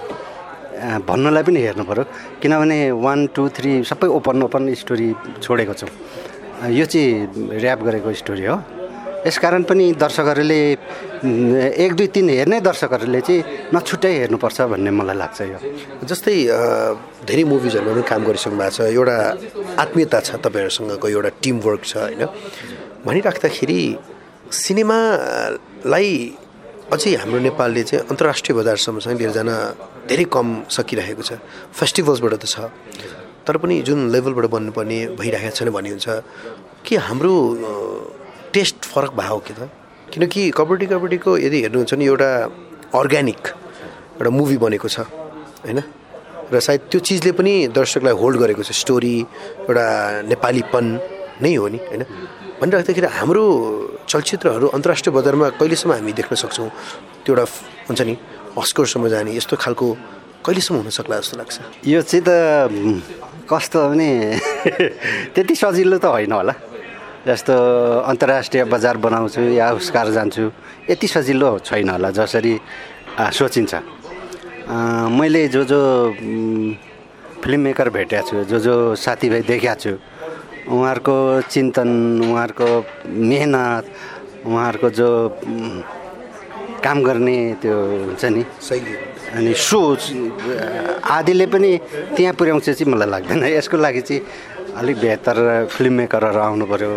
भन्नलाई 1.10 1.44
पनि 1.44 1.60
हेर्नु 1.66 1.84
पऱ्यो 1.90 2.04
किनभने 2.42 2.80
वान 3.06 3.20
टू 3.36 3.44
थ्री 3.58 3.72
सबै 3.90 4.08
ओपन 4.18 4.44
ओपन 4.48 4.64
स्टोरी 4.74 5.10
छोडेको 5.44 5.74
छौँ। 5.74 5.92
यो 6.70 6.86
चाहिँ 6.86 7.58
ऱ्याप 7.62 7.80
गरेको 7.88 8.14
स्टोरी 8.14 8.46
हो। 8.46 8.58
यसकारण 9.28 9.64
पनि 9.70 9.86
दर्शकहरूले 10.00 10.62
एक 11.84 11.92
दुई 11.98 12.08
तिन 12.16 12.30
हेर्ने 12.30 12.58
दर्शकहरूले 12.62 13.22
चाहिँ 13.28 13.44
नछुट्टै 13.76 14.14
हेर्नुपर्छ 14.22 14.58
भन्ने 14.72 14.92
मलाई 14.94 15.18
लाग्छ 15.18 15.42
यो। 15.42 15.60
जस्तै 16.08 16.36
धेरै 17.28 17.44
मुभिजहरूमा 17.52 17.94
पनि 17.94 18.04
काम 18.08 18.22
गरिसक्नु 18.24 18.58
भएको 18.58 18.72
छ। 18.78 18.80
एउटा 18.94 19.18
आत्मीयता 19.84 20.20
छ 20.22 20.30
तपाईँहरूसँगको 20.46 21.08
एउटा 21.10 21.30
टिमवर्क 21.44 21.82
छ 21.84 21.94
होइन? 21.98 22.24
भनिराख्दाखेरि 23.06 23.82
सिनेमालाई 24.52 26.12
अझै 26.88 27.14
हाम्रो 27.20 27.40
नेपालले 27.44 27.84
चाहिँ 27.84 28.08
अन्तर्राष्ट्रिय 28.08 28.56
बजारसम्मसँग 28.60 29.20
लिएर 29.20 29.32
जान 29.36 29.50
धेरै 30.08 30.26
कम 30.32 30.48
सकिरहेको 30.72 31.24
छ। 31.28 31.32
फेस्टिभल्सबाट 31.76 32.34
त 32.40 32.46
छ। 32.48 32.72
तर 33.44 33.56
पनि 33.60 33.76
जुन 33.84 34.08
लेभलबाट 34.08 34.46
बन्नुपर्ने 34.48 35.20
भइरहेको 35.20 35.56
छैन 35.58 35.70
भन्ने 35.76 35.90
हुन्छ। 35.92 36.08
कि 36.88 36.96
हाम्रो 36.96 37.34
टेस्ट 38.56 38.78
फरक 38.88 39.12
हो 39.20 39.40
कि 39.44 39.54
त? 39.54 39.68
किनकि 40.16 40.42
कबड्डी 40.56 40.86
कबड्डीको 40.88 41.32
यदि 41.44 41.58
हेर्नुहुन्छ 41.68 41.92
भने 41.94 42.06
एउटा 42.08 42.30
अर्ग्यानिक 42.96 43.42
एउटा 44.24 44.30
मुभी 44.32 44.58
बनेको 44.64 44.88
छ 44.88 44.98
होइन? 45.68 45.80
र 46.48 46.56
सायद 46.64 46.82
त्यो 46.88 47.00
चिजले 47.04 47.32
पनि 47.36 47.54
दर्शकलाई 47.76 48.16
होल्ड 48.16 48.38
गरेको 48.40 48.64
छ। 48.64 48.72
स्टोरी 48.72 49.16
एउटा 49.68 49.86
नेपालीपन 50.32 50.86
नै 51.44 51.52
हो 51.60 51.68
नि 51.68 51.80
होइन? 51.84 52.04
भनिराख्दाखेरि 52.64 53.08
हाम्रो 53.20 53.44
चलचित्रहरू 54.08 54.68
अन्तर्राष्ट्रिय 54.76 55.14
बजारमा 55.16 55.48
कहिलेसम्म 55.60 55.92
हामी 55.94 56.12
देख्न 56.20 56.34
सक्छौँ? 56.36 56.70
त्यो 57.24 57.34
एउटा 57.36 57.46
हुन्छ 57.88 58.02
नि 58.08 58.14
अस्करसम्म 58.58 59.08
जाने 59.14 59.32
यस्तो 59.36 59.56
खालको 59.60 59.88
कहिलेसम्म 60.46 60.78
हुन 60.80 60.90
सक्ला 60.96 61.16
जस्तो 61.20 61.36
लाग्छ? 61.38 61.56
यो 61.92 62.02
चाहिँ 62.02 62.24
त 62.24 62.30
कस्तो 63.52 63.80
भने 63.92 64.10
त्यति 65.36 65.56
सजिलो 65.56 65.98
त 66.00 66.06
होइन 66.08 66.32
होला। 66.32 66.54
जस्तो 67.28 67.54
अन्तर्राष्ट्रिय 68.08 68.64
बजार 68.72 68.96
बनाउँछु 69.04 69.42
या 69.60 69.68
उसकार 69.76 70.08
जान्छु 70.16 70.44
यति 70.88 71.08
सजिलो 71.08 71.60
छैन 71.68 71.90
होला 71.90 72.10
जसरी 72.16 72.54
सोचिन्छ। 73.20 73.74
मैले 75.20 75.48
जो 75.52 75.64
जो 75.68 75.80
फिल्म 77.44 77.60
मेकर 77.60 77.90
भेटेको 77.92 78.24
छु 78.28 78.36
जो 78.48 78.58
जो 78.60 78.76
साथीभाइ 78.96 79.42
देखाएको 79.44 79.80
छु 79.84 79.92
उहाँहरूको 80.68 81.18
चिन्तन 81.50 81.90
उहाँहरूको 82.28 82.70
मेहनत 83.08 83.86
उहाँहरूको 84.46 84.90
जो 84.90 85.10
काम 86.84 86.98
गर्ने 87.04 87.38
त्यो 87.62 87.76
हुन्छ 88.06 88.26
नि? 88.26 88.44
शैली। 88.62 88.94
अनि 89.36 89.54
सोच 89.54 90.02
आदिले 91.04 91.46
पनि 91.52 91.72
त्यहाँ 92.16 92.34
पुर्याउँछ 92.40 92.70
चाहिँ 92.70 92.92
मलाई 92.92 93.10
लाग्दैन। 93.10 93.44
यसको 93.58 93.78
लागि 93.78 94.02
चाहिँ 94.02 94.22
अलिक 94.78 94.98
बेहतर 95.00 95.38
फिल्म 95.72 95.94
मेकरहरू 95.94 96.40
आउनु 96.40 96.66
पऱ्यो 96.68 96.92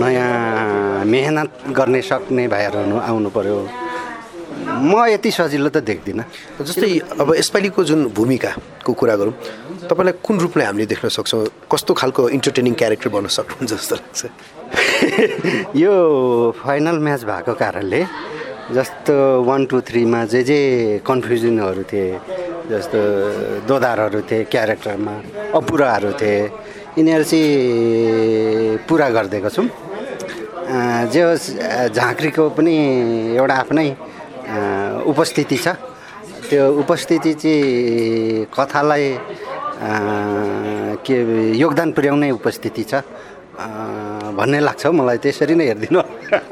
नयाँ 0.00 1.04
मेहनत 1.04 1.50
गर्ने 1.76 2.00
सक्ने 2.02 2.48
भाइहरू 2.48 2.98
आउनु 2.98 3.30
पऱ्यो 3.36 3.58
म 4.66 5.04
यति 5.12 5.30
सजिलो 5.30 5.68
त 5.68 5.84
देख्दिनँ। 5.84 6.24
जस्तै 6.64 7.20
अब 7.20 7.34
यसपालिको 7.36 7.84
जुन 7.84 8.00
भूमिकाको 8.16 8.92
कुरा 8.92 9.16
गरौँ 9.20 9.34
तपाईँलाई 9.86 10.14
कुन 10.26 10.36
रूपले 10.40 10.64
हामीले 10.64 10.86
देख्न 10.92 11.08
सक्छौँ? 11.08 11.42
कस्तो 11.72 11.92
खालको 11.94 12.22
इन्टरटेनिङ 12.36 12.74
क्यारेक्टर 12.80 13.08
बन्न 13.14 13.26
सक्नुहुन्छ 13.30 13.72
जस्तो 13.72 13.94
लाग्छ? 13.96 14.20
यो 15.82 15.92
फाइनल 16.58 16.98
म्याच 16.98 17.22
भएको 17.30 17.54
कारणले 17.54 18.00
जस्तो 18.74 19.14
वान 19.46 19.60
टू 19.70 19.80
थ्रीमा 19.86 20.24
जे 20.26 20.42
जे 20.42 20.58
कन्फ्युजनहरू 21.06 21.82
थिए 21.86 22.08
जस्तो 22.70 22.98
दोधारहरू 23.70 24.20
थिए 24.26 24.44
क्यारेक्टरमा 24.50 25.14
अपुराहरू 25.54 26.12
थिए 26.20 26.38
यिनीहरू 26.98 27.24
चाहिँ 27.30 28.78
पुरा 28.88 29.08
गरिदिएको 29.16 29.50
छौँ। 29.54 29.68
जे 31.14 31.22
होस् 31.22 31.46
झाँक्रीको 31.94 32.42
पनि 32.58 32.74
एउटा 33.38 33.54
आफ्नै 33.62 33.88
उपस्थिति 35.06 35.56
छ। 35.62 35.68
त्यो 36.50 36.62
उपस्थिति 36.82 37.32
चाहिँ 37.38 38.46
कथालाई 38.54 39.06
के 41.06 41.16
योगदान 41.56 41.92
पुर्याउने 41.92 42.30
उपस्थिति 42.30 42.82
छ? 42.82 42.94
भन्ने 44.36 44.60
लाग्छ 44.60 44.86
मलाई 44.92 45.18
त्यसरी 45.24 45.54
नै 45.56 45.64
हेरिदिनु। 45.66 46.00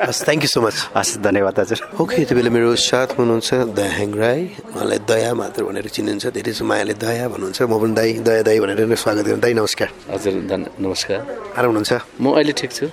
हस् 0.08 0.24
थ्याङ्क 0.24 0.42
यू 0.46 0.48
सो 0.48 0.60
मच 0.64 0.76
हस् 0.96 1.20
धन्यवाद 1.20 1.58
हजुर। 1.60 2.00
ओके 2.00 2.22
यति 2.22 2.34
बेला 2.34 2.50
मेरो 2.54 2.74
साथ 2.80 3.18
हुनुहुन्छ 3.18 3.76
दयाङ 3.76 4.10
राई। 4.16 4.40
उहाँलाई 4.72 4.98
दया 5.04 5.30
मात्र 5.34 5.60
भनेर 5.68 5.86
चिनिन्छ 5.92 6.32
धेरै 6.32 6.52
जस्तो 6.52 6.64
मायाले 6.64 6.94
दया 6.96 7.28
भन्नुहुन्छ। 7.28 7.60
म 7.68 7.74
पनि 7.76 7.92
दाई 7.92 8.10
दया 8.24 8.42
दाई 8.48 8.58
भनेर 8.62 8.80
नै 8.88 8.96
स्वागत 8.96 9.24
गर्नु। 9.28 9.42
दाई 9.44 9.52
नमस्कार। 9.52 9.88
हजुर 10.14 10.34
नमस्कार। 10.80 11.18
आराम 11.58 11.70
हुनुहुन्छ? 11.76 11.92
म 12.22 12.24
अहिले 12.40 12.52
ठिक 12.56 12.70
छु। 12.72 12.86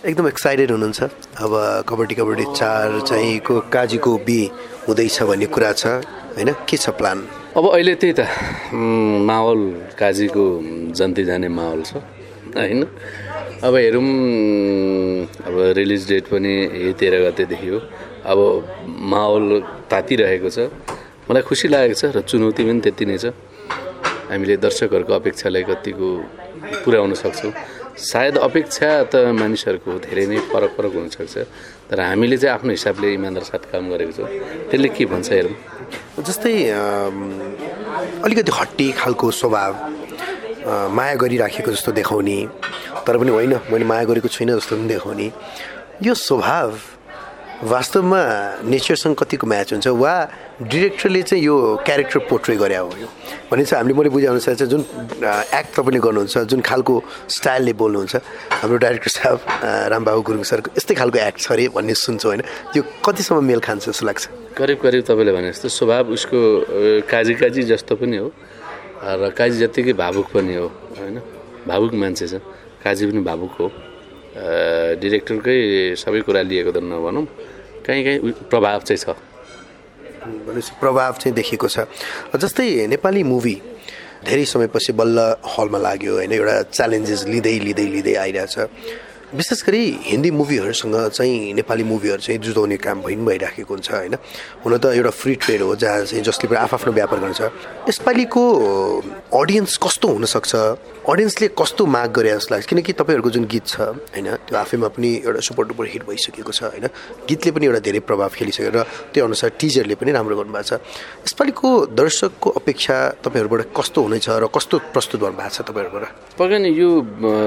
एकदम 0.00 0.26
एक्साइटेड 0.32 0.70
हुनुहुन्छ। 0.72 1.00
अब 1.44 1.52
कबड्डी 1.88 2.14
कबड्डी 2.14 2.44
चार 2.56 3.04
चाहिँ 3.04 3.38
को 3.44 3.54
काजीको 3.68 4.10
बी 4.24 4.40
हुँदैछ 4.88 5.16
भन्ने 5.28 5.46
कुरा 5.52 5.72
छ 5.76 5.84
होइन? 6.38 6.50
के 6.64 6.76
छ 6.78 6.88
प्लान 6.96 7.18
अब 7.58 7.66
अहिले 7.74 7.94
त्यही 7.98 8.14
त 8.14 8.22
माहौल 9.26 9.60
काजीको 9.98 10.44
जन्ती 10.94 11.22
जाने 11.26 11.48
माहौल 11.50 11.80
छ 11.82 11.98
होइन? 12.54 12.86
अब 13.66 13.74
हेरौँ 13.74 14.06
अब 15.42 15.54
रिलिज 15.78 16.02
डेट 16.06 16.24
पनि 16.30 16.52
तेह्र 16.94 17.14
गतेदेखि 17.26 17.68
हो। 17.74 17.78
अब 18.30 18.38
माहौल 19.10 19.44
तातिरहेको 19.90 20.48
छ। 20.54 20.70
मलाई 21.26 21.42
खुसी 21.42 21.66
लागेको 21.74 21.96
छ 21.98 22.02
र 22.14 22.22
चुनौती 22.30 22.62
पनि 22.62 22.78
त्यति 22.78 23.04
नै 23.10 23.18
छ। 23.18 23.34
हामीले 24.30 24.54
दर्शकहरूको 24.62 25.12
अपेक्षालाई 25.18 25.62
कतिको 25.66 26.08
पुर्याउन 26.86 27.12
सक्छौँ। 27.18 27.52
सायद 27.98 28.36
अपेक्षा 28.38 28.88
त 29.10 29.34
मानिसहरूको 29.34 29.92
धेरै 30.06 30.24
नै 30.30 30.38
फरक 30.50 30.70
फरक 30.76 30.92
हुनसक्छ 30.94 31.34
तर 31.90 32.00
हामीले 32.00 32.36
चाहिँ 32.38 32.54
आफ्नो 32.54 32.70
हिसाबले 32.70 33.08
इमान्दार 33.18 33.44
साथ 33.50 33.62
काम 33.74 33.90
गरेको 33.90 34.12
छौँ। 34.14 34.28
त्यसले 34.70 34.88
के 34.94 35.04
भन्छ 35.10 35.28
हेरौँ? 35.32 35.54
जस्तै 36.22 36.54
अलिकति 38.22 38.52
हट्टी 38.54 38.86
खालको 39.00 39.26
स्वभाव 39.40 39.72
माया 40.94 41.14
गरिराखेको 41.22 41.70
जस्तो 41.74 41.90
देखाउने 41.98 42.38
तर 43.02 43.18
पनि 43.18 43.30
होइन 43.34 43.52
मैले 43.66 43.84
माया 43.90 44.04
गरेको 44.06 44.28
छुइनँ 44.30 44.54
जस्तो 44.58 44.76
पनि 44.78 44.88
देखाउने। 44.94 45.28
यो 46.06 46.14
स्वभाव 46.14 46.68
वास्तवमा 47.58 48.22
नेचरसँग 48.70 49.14
कतिको 49.18 49.46
म्याच 49.46 49.72
हुन्छ 49.72 49.86
वा 49.90 50.14
डिरेक्टरले 50.62 51.22
चाहिँ 51.22 51.42
यो 51.44 51.54
क्यारेक्टर 51.82 52.18
पोर्ट्रे 52.30 52.54
गरे 52.54 52.76
हो 52.76 52.86
यो? 53.02 53.08
भने 53.50 53.64
चाहिँ 53.66 53.82
हामीले 53.82 53.98
मैले 53.98 54.10
बुझाउनुसार 54.14 54.54
चाहिँ 54.54 54.70
जुन 54.70 54.82
एक्ट 55.58 55.70
तपाईँले 55.74 55.98
गर्नुहुन्छ 55.98 56.38
जुन 56.54 56.60
खालको 56.62 56.94
स्टाइलले 57.26 57.72
बोल्नुहुन्छ 57.74 58.14
हाम्रो 58.62 58.78
डाइरेक्टर 58.78 59.10
साहब 59.10 59.38
रामबाबु 59.90 60.22
गुरुङ 60.22 60.42
सरको 60.46 60.70
यस्तै 60.78 60.94
खालको 60.94 61.18
एक्ट 61.18 61.38
छ 61.42 61.50
अरे 61.50 61.66
भन्ने 61.74 61.94
सुन्छौँ 61.98 62.30
होइन? 62.30 62.42
यो 62.78 62.82
कतिसम्म 63.02 63.42
मेल 63.42 63.60
खान्छ 63.66 63.90
जस्तो 63.90 64.06
लाग्छ? 64.06 64.24
करिब 64.54 64.78
करिब 64.78 65.02
तपाईँले 65.10 65.32
भने 65.34 65.50
जस्तो 65.50 65.68
स्वभाव 65.68 66.14
उसको 66.14 66.38
काजी 67.10 67.34
काजी 67.42 67.62
जस्तो 67.74 67.94
पनि 67.98 68.16
हो 68.22 68.30
र 69.02 69.34
काजी 69.34 69.58
जत्तिकै 69.66 69.98
भावुक 69.98 70.26
पनि 70.30 70.54
हो 70.54 70.66
होइन? 70.94 71.16
भावुक 71.66 71.92
मान्छे 71.94 72.26
छ 72.30 72.38
काजी 72.86 73.10
पनि 73.10 73.20
भावुक 73.26 73.52
हो। 73.58 73.66
डिरेक्टरकै 74.36 75.58
सबै 75.96 76.20
कुरा 76.26 76.42
लिएको 76.42 76.70
त 76.72 76.78
नभनौँ। 76.82 77.24
काहीँ 77.86 78.02
काहीँ 78.04 78.18
प्रभाव 78.52 78.80
चाहिँ 78.84 79.00
छ। 79.00 79.06
भनेपछि 80.28 80.72
प्रभाव 80.80 81.12
चाहिँ 81.20 81.34
देखिएको 81.34 81.68
छ। 81.68 81.88
जस्तै 82.36 82.86
नेपाली 82.92 83.22
मुभी 83.24 83.56
धेरै 84.26 84.44
समयपछि 84.44 84.92
बल्ल 84.92 85.18
हलमा 85.56 85.78
लाग्यो 85.78 86.12
होइन? 86.14 86.32
एउटा 86.32 86.54
च्यालेन्जेस 86.76 87.20
लिँदै 87.32 87.56
लिँदै 87.66 87.86
लिँदै 87.94 88.14
आइरहेछ। 88.24 88.56
विशेष 89.28 89.62
गरी 89.64 89.84
हिन्दी 90.02 90.30
मुभीहरूसँग 90.30 90.96
चाहिँ 91.12 91.52
नेपाली 91.54 91.84
मुभीहरू 91.84 92.20
चाहिँ 92.24 92.40
जुझाउने 92.40 92.76
काम 92.80 93.02
भइ 93.02 93.16
भइराखेको 93.28 93.74
हुन्छ 93.74 93.90
होइन? 93.92 94.14
हुन 94.64 94.76
त 94.78 94.84
एउटा 94.96 95.10
फ्री 95.10 95.34
ट्रेड 95.36 95.62
हो 95.62 95.76
जहाँ 95.76 96.04
चाहिँ 96.04 96.24
जसले 96.24 96.48
पनि 96.48 96.58
आफ्नो 96.64 96.92
व्यापार 96.92 97.18
गर्छ। 97.20 97.40
यसपालिको 97.88 98.42
अडियन्स 99.36 99.76
कस्तो 99.84 100.08
हुनसक्छ? 100.08 100.54
अडियन्सले 101.08 101.48
कस्तो 101.58 101.86
माग 101.86 102.12
गरे 102.12 102.30
जस्तो 102.36 102.54
लाग्छ? 102.54 102.66
किनकि 102.68 102.92
तपाईँहरूको 102.92 103.30
जुन 103.30 103.44
गीत 103.52 103.66
छ 103.66 103.80
होइन 104.16 104.28
त्यो 104.48 104.56
आफैमा 104.56 104.88
पनि 104.96 105.10
एउटा 105.24 105.40
सुपर 105.44 105.64
डुपर 105.68 105.84
हिट 105.92 106.02
भइसकेको 106.08 106.52
छ 106.52 106.62
होइन? 106.72 106.88
गीतले 107.28 107.50
पनि 107.52 107.66
एउटा 107.66 107.80
धेरै 107.84 108.00
प्रभाव 108.08 108.30
खेलिसक्यो 108.32 108.72
र 108.72 108.82
त्यो 109.12 109.24
अनुसार 109.24 109.50
टिजरले 109.60 109.94
पनि 110.00 110.12
राम्रो 110.16 110.36
गर्नुभएको 110.40 110.64
छ। 110.64 110.80
यसपालिको 111.28 111.68
दर्शकको 111.92 112.48
अपेक्षा 112.60 112.96
तपाईँहरूबाट 113.24 113.76
कस्तो 113.76 113.98
हुनेछ 114.08 114.28
र 114.28 114.44
कस्तो 114.48 114.76
प्रस्तुत 114.92 115.20
गर्नुभएको 115.20 115.52
छ 115.52 115.60
तपाईँहरूबाट? 115.68 116.04
पक्कै 116.40 116.58
नै 116.64 116.70
यो 116.72 116.88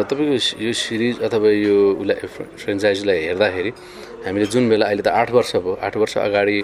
तपाईँको 0.10 0.62
यो 0.62 0.74
सिरिज 0.74 1.16
अथवा 1.22 1.50
यो 1.50 1.71
यो 1.72 1.80
उसलाई 2.02 2.28
फ्रेन्चाइजीलाई 2.62 3.20
हेर्दाखेरि 3.28 3.72
हामीले 4.26 4.46
जुन 4.54 4.64
बेला 4.70 4.86
अहिले 4.92 5.04
त 5.04 5.10
आठ 5.22 5.30
वर्ष 5.38 5.52
भयो 5.64 5.74
आठ 5.88 5.94
वर्ष 5.98 6.18
अगाडि 6.28 6.58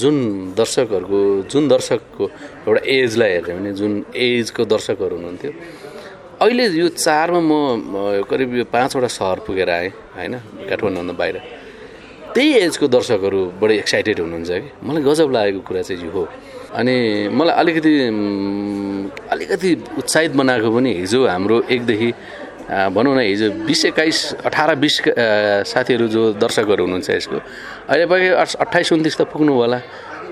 जुन 0.00 0.16
दर्शकहरूको 0.58 1.20
जुन 1.52 1.64
दर्शकको 1.68 2.24
एउटा 2.66 2.80
एजलाई 2.96 3.30
हेर्ने 3.32 3.54
भने 3.54 3.72
जुन 3.80 3.92
एजको 4.26 4.64
दर्शकहरू 4.74 5.14
हुनुहुन्थ्यो 5.16 5.52
अहिले 6.42 6.64
यो 6.80 6.88
चारमा 6.96 7.40
म 7.40 8.22
करिब 8.30 8.54
यो 8.56 8.64
पाँचवटा 8.68 9.08
सहर 9.08 9.38
पुगेर 9.46 9.70
आएँ 9.70 9.90
होइन 10.16 10.34
काठमाडौँभन्दा 10.68 11.14
बाहिर। 11.20 11.36
त्यही 12.34 12.48
एजको 12.64 12.86
दर्शकहरू 12.92 13.40
बढी 13.60 13.74
एक्साइटेड 13.80 14.20
हुनुहुन्छ 14.20 14.50
कि? 14.50 14.68
मलाई 14.84 15.02
गजब 15.08 15.28
लागेको 15.32 15.60
कुरा 15.68 15.82
चाहिँ 15.88 16.04
यो 16.04 16.10
हो। 16.12 16.24
अनि 16.76 16.96
मलाई 17.32 17.54
अलिकति 17.56 17.92
अलिकति 19.32 19.70
उत्साहित 19.98 20.32
बनाएको 20.36 20.68
पनि 20.76 20.90
हिजो 21.00 21.20
हाम्रो 21.26 21.56
एकदेखि 21.72 22.10
भनौँ 22.66 23.14
न 23.14 23.20
हिजो 23.30 23.46
बिस 23.62 23.84
एक्काइस 23.94 24.18
अठार 24.42 24.74
बिस 24.82 24.94
साथीहरू 25.70 26.06
जो 26.10 26.22
दर्शकहरू 26.34 26.82
हुनुहुन्छ 26.82 27.10
यसको 27.10 27.38
अहिले 27.90 28.06
पाकि 28.10 28.28
अठाइस 28.58 28.92
उन्तिस 28.92 29.16
त 29.16 29.22
पुग्नु 29.30 29.52
होला। 29.54 29.78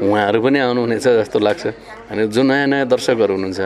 उहाँहरू 0.02 0.38
पनि 0.42 0.58
आउनुहुनेछ 0.58 1.06
जस्तो 1.22 1.38
लाग्छ। 1.38 1.64
अनि 2.10 2.26
जो 2.34 2.42
नयाँ 2.42 2.66
नयाँ 2.66 2.86
दर्शकहरू 2.90 3.32
हुनुहुन्छ 3.38 3.60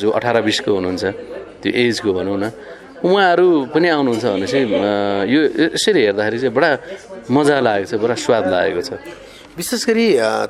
जो 0.00 0.08
अठार 0.10 0.36
बिसको 0.42 0.70
हुनुहुन्छ 0.74 1.04
त्यो 1.62 1.70
एजको 1.70 2.10
भनौँ 2.18 2.38
न 2.42 2.44
उहाँहरू 3.06 3.46
पनि 3.70 3.88
आउनुहुन्छ 3.94 4.24
भने 4.26 4.46
चाहिँ 4.50 4.66
यो 5.30 5.40
यसरी 5.70 6.00
हेर्दाखेरि 6.10 6.38
चाहिँ 6.42 6.54
बडा 6.54 6.70
मजा 7.30 7.56
लागेको 7.62 7.86
छ 7.86 7.94
बडा 8.02 8.14
स्वाद 8.18 8.44
लागेको 8.50 8.82
छ। 8.82 8.90
विशेष 9.60 9.84
गरी 9.84 10.06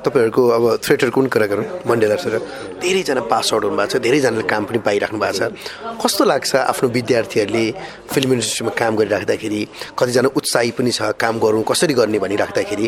तपाईँहरूको 0.07 0.41
अब 0.55 0.63
थिएटरको 0.87 1.19
पनि 1.19 1.29
कुरा 1.35 1.45
गरौँ? 1.51 1.65
मण्डेला 1.83 2.15
सर 2.15 2.37
धेरैजना 2.79 3.21
पास 3.27 3.51
आउट 3.51 3.63
हुनुभएको 3.67 3.91
छ 3.91 3.99
धेरैजनाले 3.99 4.47
काम 4.47 4.63
पनि 4.71 4.79
पाइराख्नु 4.87 5.19
भएको 5.19 5.35
छ। 5.35 5.99
कस्तो 5.99 6.23
लाग्छ 6.31 6.55
आफ्नो 6.71 6.87
विद्यार्थीहरूले 6.95 7.65
फिल्म 8.07 8.31
इन्डस्ट्रीमा 8.39 8.71
काम 8.71 8.95
गरिराख्दाखेरि? 8.95 9.61
कतिजना 9.99 10.29
उत्साही 10.31 10.71
पनि 10.79 10.91
छ 10.95 11.11
काम 11.19 11.43
गरौँ 11.43 11.63
कसरी 11.67 11.93
गर्ने 11.99 12.19
भनिराख्दाखेरि? 12.23 12.87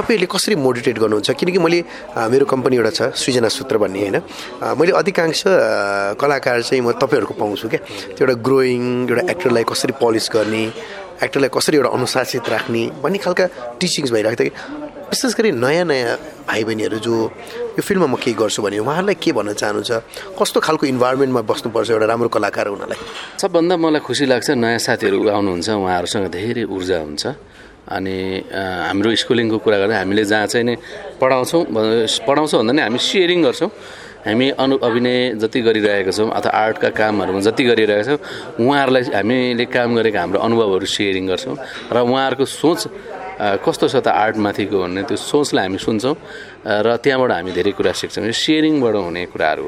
तपाईँहरूले 0.00 0.28
कसरी 0.32 0.54
मोटिभेट 0.64 0.96
गर्नुहुन्छ? 1.04 1.30
किनकि 1.36 1.58
मैले 1.60 1.80
मेरो 2.32 2.44
कम्पनी 2.48 2.76
एउटा 2.80 2.92
छ 2.96 3.12
सृजना 3.12 3.48
सूत्र 3.52 3.76
भन्ने 3.84 4.00
होइन? 4.00 4.16
मैले 4.80 4.92
अधिकांश 4.96 5.42
कलाकार 6.24 6.62
चाहिँ 6.64 6.80
म 6.80 6.96
तपाईँहरूको 6.96 7.34
पाउँछु 7.36 7.68
क्या। 7.68 7.80
त्यो 8.16 8.24
एउटा 8.24 8.40
ग्रोइङ 8.40 8.82
एउटा 9.12 9.22
एक्टरलाई 9.28 9.64
कसरी 9.68 9.92
पलिस 10.00 10.26
गर्ने 10.32 10.64
एक्टरलाई 11.20 11.50
कसरी 11.52 11.76
एउटा 11.76 11.90
अनुशासित 11.92 12.48
राख्ने 12.48 12.82
भन्ने 13.04 13.18
खालका 13.20 13.44
टिचिङ्स 13.80 14.10
भइरहेको 14.10 14.40
थियो 14.40 14.92
विशेष 15.14 15.34
गरी 15.38 15.50
नयाँ 15.54 15.84
नयाँ 15.86 16.16
भाइ 16.42 16.64
बहिनीहरू 16.66 16.98
जो 16.98 17.14
यो 17.78 17.82
फिल्ममा 17.86 18.06
म 18.10 18.18
केही 18.18 18.34
गर्छु 18.34 18.62
भने 18.66 18.82
उहाँहरूलाई 18.82 19.14
के 19.14 19.30
भन्न 19.30 19.54
चाहनुहुन्छ 19.54 20.34
कस्तो 20.34 20.58
खालको 20.58 20.90
इन्भाइरोमेन्टमा 20.90 21.42
बस्नुपर्छ 21.46 21.90
एउटा 21.94 22.06
राम्रो 22.10 22.28
कलाकार 22.34 22.66
हुनलाई? 22.74 22.98
सबभन्दा 23.38 23.74
मलाई 23.78 24.02
खुसी 24.02 24.26
लाग्छ 24.26 24.58
नयाँ 24.58 24.82
साथीहरू 24.82 25.18
आउनुहुन्छ 25.30 25.68
उहाँहरूसँग 25.70 26.26
धेरै 26.34 26.64
ऊर्जा 26.66 26.98
हुन्छ। 27.06 27.24
अनि 27.94 28.16
हाम्रो 28.90 29.14
स्कुलिङको 29.22 29.58
कुरा 29.62 29.78
गर्दा 29.86 29.94
हामीले 30.02 30.24
जहाँ 30.26 30.46
चाहिँ 30.50 30.66
नै 30.66 30.74
पढाउँछौँ 31.22 31.62
पढाउँछौँ 32.26 32.58
भन्दा 32.58 32.72
नि 32.74 32.82
हामी 32.82 32.98
सेयरिङ 32.98 33.38
गर्छौँ। 33.46 33.70
हामी 34.26 34.46
अनु 34.58 34.74
अभिनय 34.82 35.38
जति 35.38 35.60
गरिरहेका 35.62 36.10
छौँ 36.10 36.26
अथवा 36.26 36.50
आर्टका 36.50 36.88
कामहरूमा 36.90 37.40
जति 37.46 37.62
गरिरहेका 37.70 38.02
छौँ 38.02 38.18
उहाँहरूलाई 38.58 39.02
हामीले 39.14 39.64
काम 39.70 39.94
गरेका 39.94 40.18
हाम्रो 40.20 40.38
अनुभवहरू 40.42 40.86
सेयरिङ 40.90 41.24
गर्छौँ। 41.30 41.56
र 41.92 41.96
उहाँहरूको 42.02 42.44
सोच 42.50 42.80
कस्तो 43.34 43.86
छ 43.90 43.96
त 43.98 44.08
आर्टमाथिको 44.14 44.76
भन्ने 44.78 45.02
त्यो 45.10 45.16
सोचलाई 45.18 45.64
हामी 45.66 45.78
सुन्छौँ 45.82 46.14
र 46.64 46.86
त्यहाँबाट 47.02 47.30
हामी 47.34 47.50
धेरै 47.50 47.72
कुरा 47.74 47.92
सिक्छौँ। 47.92 48.24
यो 48.24 48.34
सेयरिङबाट 48.34 48.94
हुने 48.94 49.22
कुराहरू 49.34 49.66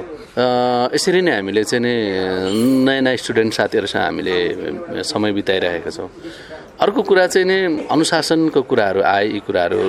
यसरी 0.94 1.20
नै 1.26 1.32
हामीले 1.42 1.62
चाहिँ 1.66 1.82
नि 1.82 1.94
नयाँ 2.86 3.02
नयाँ 3.02 3.18
स्टुडेन्ट 3.18 3.52
साथीहरूसँग 3.58 4.02
हामीले 4.06 4.36
समय 5.02 5.30
बिताइरहेका 5.34 5.90
छौँ। 5.90 6.10
अर्को 6.78 7.00
कुरा 7.02 7.26
चाहिँ 7.26 7.46
नि 7.48 7.88
अनुशासनको 7.90 8.60
कुराहरू 8.70 9.00
आए 9.02 9.26
यी 9.34 9.40
कुराहरू 9.42 9.80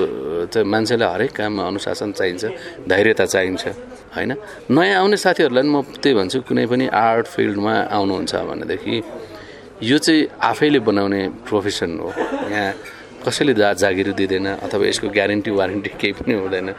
चाहिँ 0.50 0.66
मान्छेलाई 0.66 1.10
हरेक 1.14 1.32
काममा 1.38 1.64
अनुशासन 1.68 2.12
चाहिन्छ 2.18 2.44
धैर्यता 2.90 3.26
चाहिन्छ 3.30 3.64
होइन? 4.16 4.32
नयाँ 4.74 4.98
आउने 5.06 5.18
साथीहरूलाई 5.22 5.64
पनि 5.64 5.70
म 5.70 5.82
त्यही 6.02 6.16
भन्छु 6.18 6.38
कुनै 6.50 6.66
पनि 6.66 6.86
आर्ट 6.90 7.26
फिल्डमा 7.28 7.74
आउनुहुन्छ 7.94 8.34
भनेदेखि 8.50 8.96
यो 9.84 9.98
चाहिँ 10.02 10.28
आफैले 10.42 10.80
बनाउने 10.82 11.22
प्रोफेसन 11.46 11.92
हो। 12.02 12.10
यहाँ 12.50 12.74
कसैले 13.26 13.54
जा 13.54 13.74
जागिर 13.74 14.12
दिँदैन 14.14 14.48
अथवा 14.66 14.86
यसको 14.88 15.08
ग्यारेन्टी 15.10 15.52
वारेन्टी 15.52 15.90
केही 16.02 16.14
पनि 16.20 16.34
हुँदैन। 16.34 16.70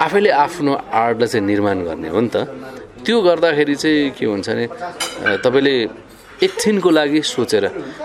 आफैले 0.00 0.30
आफ्नो 0.30 0.72
आर्टलाई 0.74 1.28
चाहिँ 1.28 1.46
निर्माण 1.46 1.78
गर्ने 1.84 2.08
हो 2.08 2.20
नि 2.20 2.30
त। 2.34 2.36
त्यो 3.04 3.16
गर्दाखेरि 3.22 3.74
चाहिँ 3.74 4.10
के 4.14 4.26
हुन्छ 4.26 4.48
भने 4.48 4.66
तपाईँले 5.42 5.74
एकछिनको 6.42 6.90
लागि 6.90 7.20
सोचेर 7.22 7.64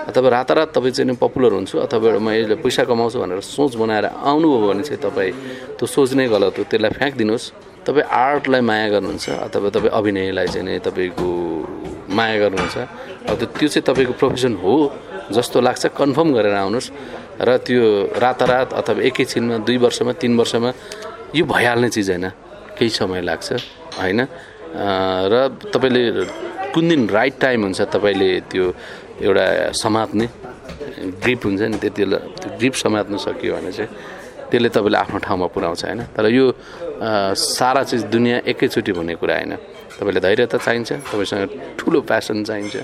अथवा 0.10 0.30
रातारात 0.30 0.70
तपाईँ 0.74 0.94
चाहिँ 0.94 1.16
पपुलर 1.18 1.52
हुन्छु 1.58 1.78
अथवा 1.86 2.18
म 2.22 2.30
यसले 2.38 2.56
पैसा 2.62 2.84
कमाउँछु 2.86 3.18
भनेर 3.18 3.42
सोच 3.42 3.76
बनाएर 3.82 4.06
आउनुभयो 4.14 4.68
भने 4.68 4.84
चाहिँ 4.86 5.02
तपाईँ 5.02 5.32
त्यो 5.78 5.86
सोच 5.86 6.14
नै 6.18 6.28
गलत 6.30 6.54
हो। 6.58 6.64
त्यसलाई 6.70 6.92
फ्याँकिदिनुहोस्। 6.98 7.46
तपाईँ 7.86 8.06
आर्टलाई 8.06 8.62
माया 8.62 8.88
गर्नुहुन्छ 8.94 9.26
अथवा 9.48 9.70
तपाईँ 9.74 9.94
अभिनयलाई 9.98 10.48
चाहिँ 10.54 10.66
नै 10.70 10.80
तपाईँको 10.86 11.28
माया 12.14 12.38
गर्नुहुन्छ। 12.42 12.78
अब 13.26 13.40
त्यो 13.58 13.68
चाहिँ 13.74 13.86
तपाईँको 13.90 14.14
प्रोफेसन 14.22 14.54
हो 14.62 14.74
जस्तो 15.34 15.58
लाग्छ। 15.62 15.84
कन्फर्म 15.98 16.30
गरेर 16.38 16.54
आउनुहोस्। 16.54 16.88
र 17.40 17.58
त्यो 17.66 17.84
रातारात 18.18 18.74
अथवा 18.74 19.02
एकैछिनमा 19.10 19.58
दुई 19.68 19.78
वर्षमा 19.78 20.12
तिन 20.22 20.38
वर्षमा 20.38 20.70
यो 21.36 21.44
भइहाल्ने 21.46 21.90
चिज 21.90 22.10
होइन। 22.10 22.28
केही 22.78 22.90
समय 22.90 23.22
लाग्छ 23.22 23.48
होइन? 24.00 24.20
र 25.32 25.34
तपाईँले 25.74 26.02
कुन 26.74 26.84
दिन 26.90 27.10
राइट 27.10 27.36
टाइम 27.42 27.64
हुन्छ 27.64 27.82
तपाईँले 27.94 28.30
त्यो 28.52 28.66
एउटा 29.22 29.46
समात्ने? 29.74 30.28
ग्रिप 31.24 31.42
हुन्छ 31.46 31.62
नि 31.62 31.78
त्यति 31.78 32.04
बेला 32.06 32.18
त्यो 32.38 32.50
ग्रिप 32.58 32.74
समात्नु 32.74 33.18
सक्यो 33.18 33.54
भने 33.56 33.72
चाहिँ 33.72 33.90
त्यसले 34.50 34.70
तपाईँले 34.70 34.98
आफ्नो 34.98 35.18
ठाउँमा 35.26 35.48
पुऱ्याउँछ 35.54 35.82
होइन? 35.86 36.02
तर 36.16 36.26
यो 36.30 36.46
सारा 37.34 37.84
चिज 37.84 38.04
दुनियाँ 38.14 38.40
एकैचोटि 38.46 38.92
भन्ने 38.98 39.16
कुरा 39.22 39.36
होइन। 39.36 39.54
तपाईँले 39.98 40.20
धैर्यता 40.22 40.58
चाहिन्छ 40.58 40.92
तपाईँसँग 41.10 41.78
ठुलो 41.78 42.00
प्यासन 42.02 42.44
चाहिन्छ। 42.44 42.76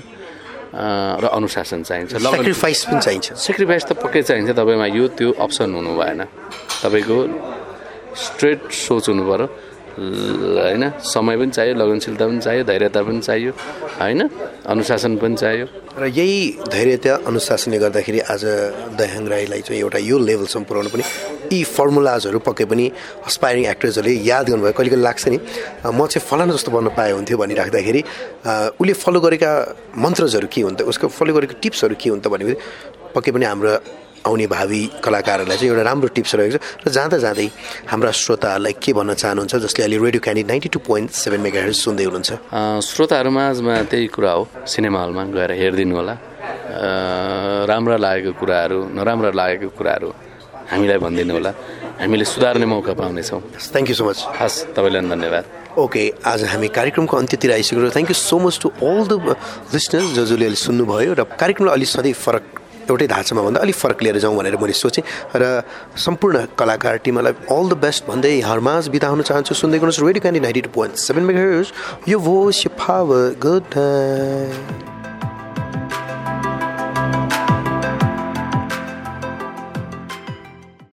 र 0.74 1.24
अनुशासन 1.38 1.82
चाहिन्छ। 1.86 2.10
सेक्रिफाइस 2.18 2.80
पनि 2.90 3.00
चाहिन्छ। 3.06 3.26
सेक्रिफाइस 3.38 3.82
त 3.86 3.92
पक्कै 3.94 4.22
चाहिन्छ। 4.28 4.50
तपाईँमा 4.58 4.86
यो 4.90 5.04
त्यो 5.14 5.30
अप्सन 5.38 5.68
हुनु 5.70 5.92
भएन 5.94 6.20
तपाईँको 6.82 7.18
स्ट्रेट 8.14 8.60
सोच 8.70 9.04
हुनु 9.08 9.22
पऱ्यो 9.22 9.46
होइन? 9.94 10.84
समय 10.98 11.36
पनि 11.38 11.50
चाहियो 11.56 11.74
लगनशीलता 11.74 12.24
पनि 12.26 12.40
चाहियो 12.46 12.64
धैर्यता 12.64 13.00
पनि 13.02 13.20
चाहियो 13.20 13.52
होइन? 14.00 14.20
अनुशासन 14.66 15.16
पनि 15.22 15.36
चाहियो। 15.36 15.66
र 15.94 16.10
यही 16.10 16.66
धैर्यता 16.74 17.12
अनुशासनले 17.30 17.78
गर्दाखेरि 17.78 18.20
आज 18.26 18.44
दयाङ 18.98 19.24
राईलाई 19.30 19.60
चाहिँ 19.62 19.80
एउटा 19.80 19.98
यो 20.10 20.18
लेभलसम्म 20.18 20.64
पुऱ्याउनु 20.66 20.90
पनि 20.90 21.04
यी 21.54 21.62
फर्मुलाजहरू 21.62 22.38
पक्कै 22.42 22.64
पनि 22.66 22.84
अस्पायरिङ 23.30 23.64
एक्टर्सहरूले 23.70 24.14
याद 24.26 24.44
गर्नुभयो। 24.50 24.72
कहिले 24.74 24.90
कहिले 24.90 25.04
लाग्छ 25.06 25.24
नि 25.30 25.38
म 25.86 26.06
चाहिँ 26.10 26.26
फलाना 26.26 26.52
जस्तो 26.58 26.70
बन्न 26.74 26.88
पाए 26.98 27.10
हुन्थ्यो 27.14 27.36
भनिराख्दाखेरि 27.38 28.00
उसले 28.82 28.92
फलो 29.02 29.18
गरेका 29.22 29.50
मन्त्रजहरू 29.94 30.48
के 30.50 30.60
हुन् 30.66 30.76
त 30.78 30.82
उसको 30.90 31.06
फलो 31.06 31.32
गरेको 31.38 31.54
टिप्सहरू 31.62 31.94
के 31.94 32.10
हुन् 32.10 32.22
त 32.24 32.26
भनेपछि 32.34 32.56
पक्कै 33.14 33.30
पनि 33.30 33.46
हाम्रो 33.46 33.72
आउने 34.26 34.46
भावी 34.46 34.82
कलाकारहरूलाई 35.04 35.56
चाहिँ 35.56 35.70
एउटा 35.70 35.82
राम्रो 35.84 36.08
टिप्स 36.16 36.34
रहेको 36.34 36.56
छ। 36.56 36.60
र 36.84 36.90
जाँदा 36.90 37.16
जाँदै 37.24 37.48
हाम्रा 37.92 38.10
श्रोताहरूलाई 38.10 38.74
के 38.80 38.92
भन्न 38.96 39.14
चाहनुहुन्छ 39.14 39.54
जसले 39.64 39.80
अहिले 39.84 39.98
radio 40.00 40.20
candid 40.24 40.46
ninety 40.48 40.68
two 40.74 40.78
point 40.80 41.10
seven 41.12 41.40
mega 41.44 41.60
सुन्दै 41.84 42.04
हुनुहुन्छ? 42.08 42.30
श्रोताहरूमा 42.88 43.42
आजमा 43.52 43.72
त्यही 43.92 44.06
कुरा 44.16 44.32
हो 44.32 44.42
सिनेमा 44.64 44.98
हलमा 45.02 45.22
गएर 45.36 45.50
हेरिदिनु 45.60 45.94
होला। 45.96 46.14
राम्रा 47.68 47.96
लागेको 47.96 48.32
कुराहरू 48.40 48.78
नराम्रा 48.96 49.30
लागेको 49.36 49.68
कुराहरू 49.78 50.08
हामीलाई 50.72 50.98
भनिदिनु 51.04 51.32
होला। 51.36 51.50
हामीले 52.00 52.24
सुधार्ने 52.24 52.66
मौका 52.66 52.92
पाउनेछौँ। 52.96 53.40
थ्याङ्क 53.60 53.88
यू 53.92 53.96
सो 53.96 54.04
मच 54.08 54.18
हस् 54.40 54.56
तपाईँलाई 54.74 55.02
धन्यवाद। 55.04 55.44
ओके 55.78 56.02
आज 56.24 56.40
हामी 56.50 56.68
कार्यक्रमको 56.72 57.14
अन्त्यतिर 57.16 57.50
आइसक्यो 57.52 57.90
thank 57.92 58.10
you 58.10 58.18
so 58.18 58.36
much 58.40 58.58
to 58.62 58.68
all 58.80 59.04
the 59.10 59.36
listeners 59.74 60.08
जो 60.16 60.24
जसले 60.24 60.44
अहिले 60.46 60.58
सुन्नुभयो 60.58 61.12
र 61.14 61.22
कार्यक्रमलाई 61.36 61.74
अलिक 61.76 61.88
सधैँ 61.88 62.12
फरक 62.14 62.44
एउटै 62.90 63.06
ढाँचामा 63.06 63.42
भन्दा 63.42 63.60
अलिक 63.60 63.74
फरक 63.74 64.02
लिएर 64.02 64.18
जाउँ 64.18 64.36
भनेर 64.36 64.56
मैले 64.56 64.72
सोचेँ 64.72 65.04
र 65.36 65.62
सम्पूर्ण 65.96 66.36
कलाकार 66.58 66.96
टिमलाई 67.04 67.32
अल 67.50 67.68
द 67.68 67.74
बेस्ट 67.84 68.06
भन्दै 68.08 68.40
हरमाज 68.40 68.88
बिदा 68.94 69.08
हुन 69.08 69.22
चाहन्छु। 69.22 69.54
सुन्दै 69.54 69.78
गर्नुहोस् 69.78 70.02
radio 70.06 70.20
candid 70.20 70.40
ninety 70.40 70.60
two 70.60 70.70
point 70.70 70.94
seven 70.96 71.24
mega 71.24 71.42
यो 72.08 72.18
भोस 72.18 72.66
यो 72.66 72.70
गुड 73.44 74.93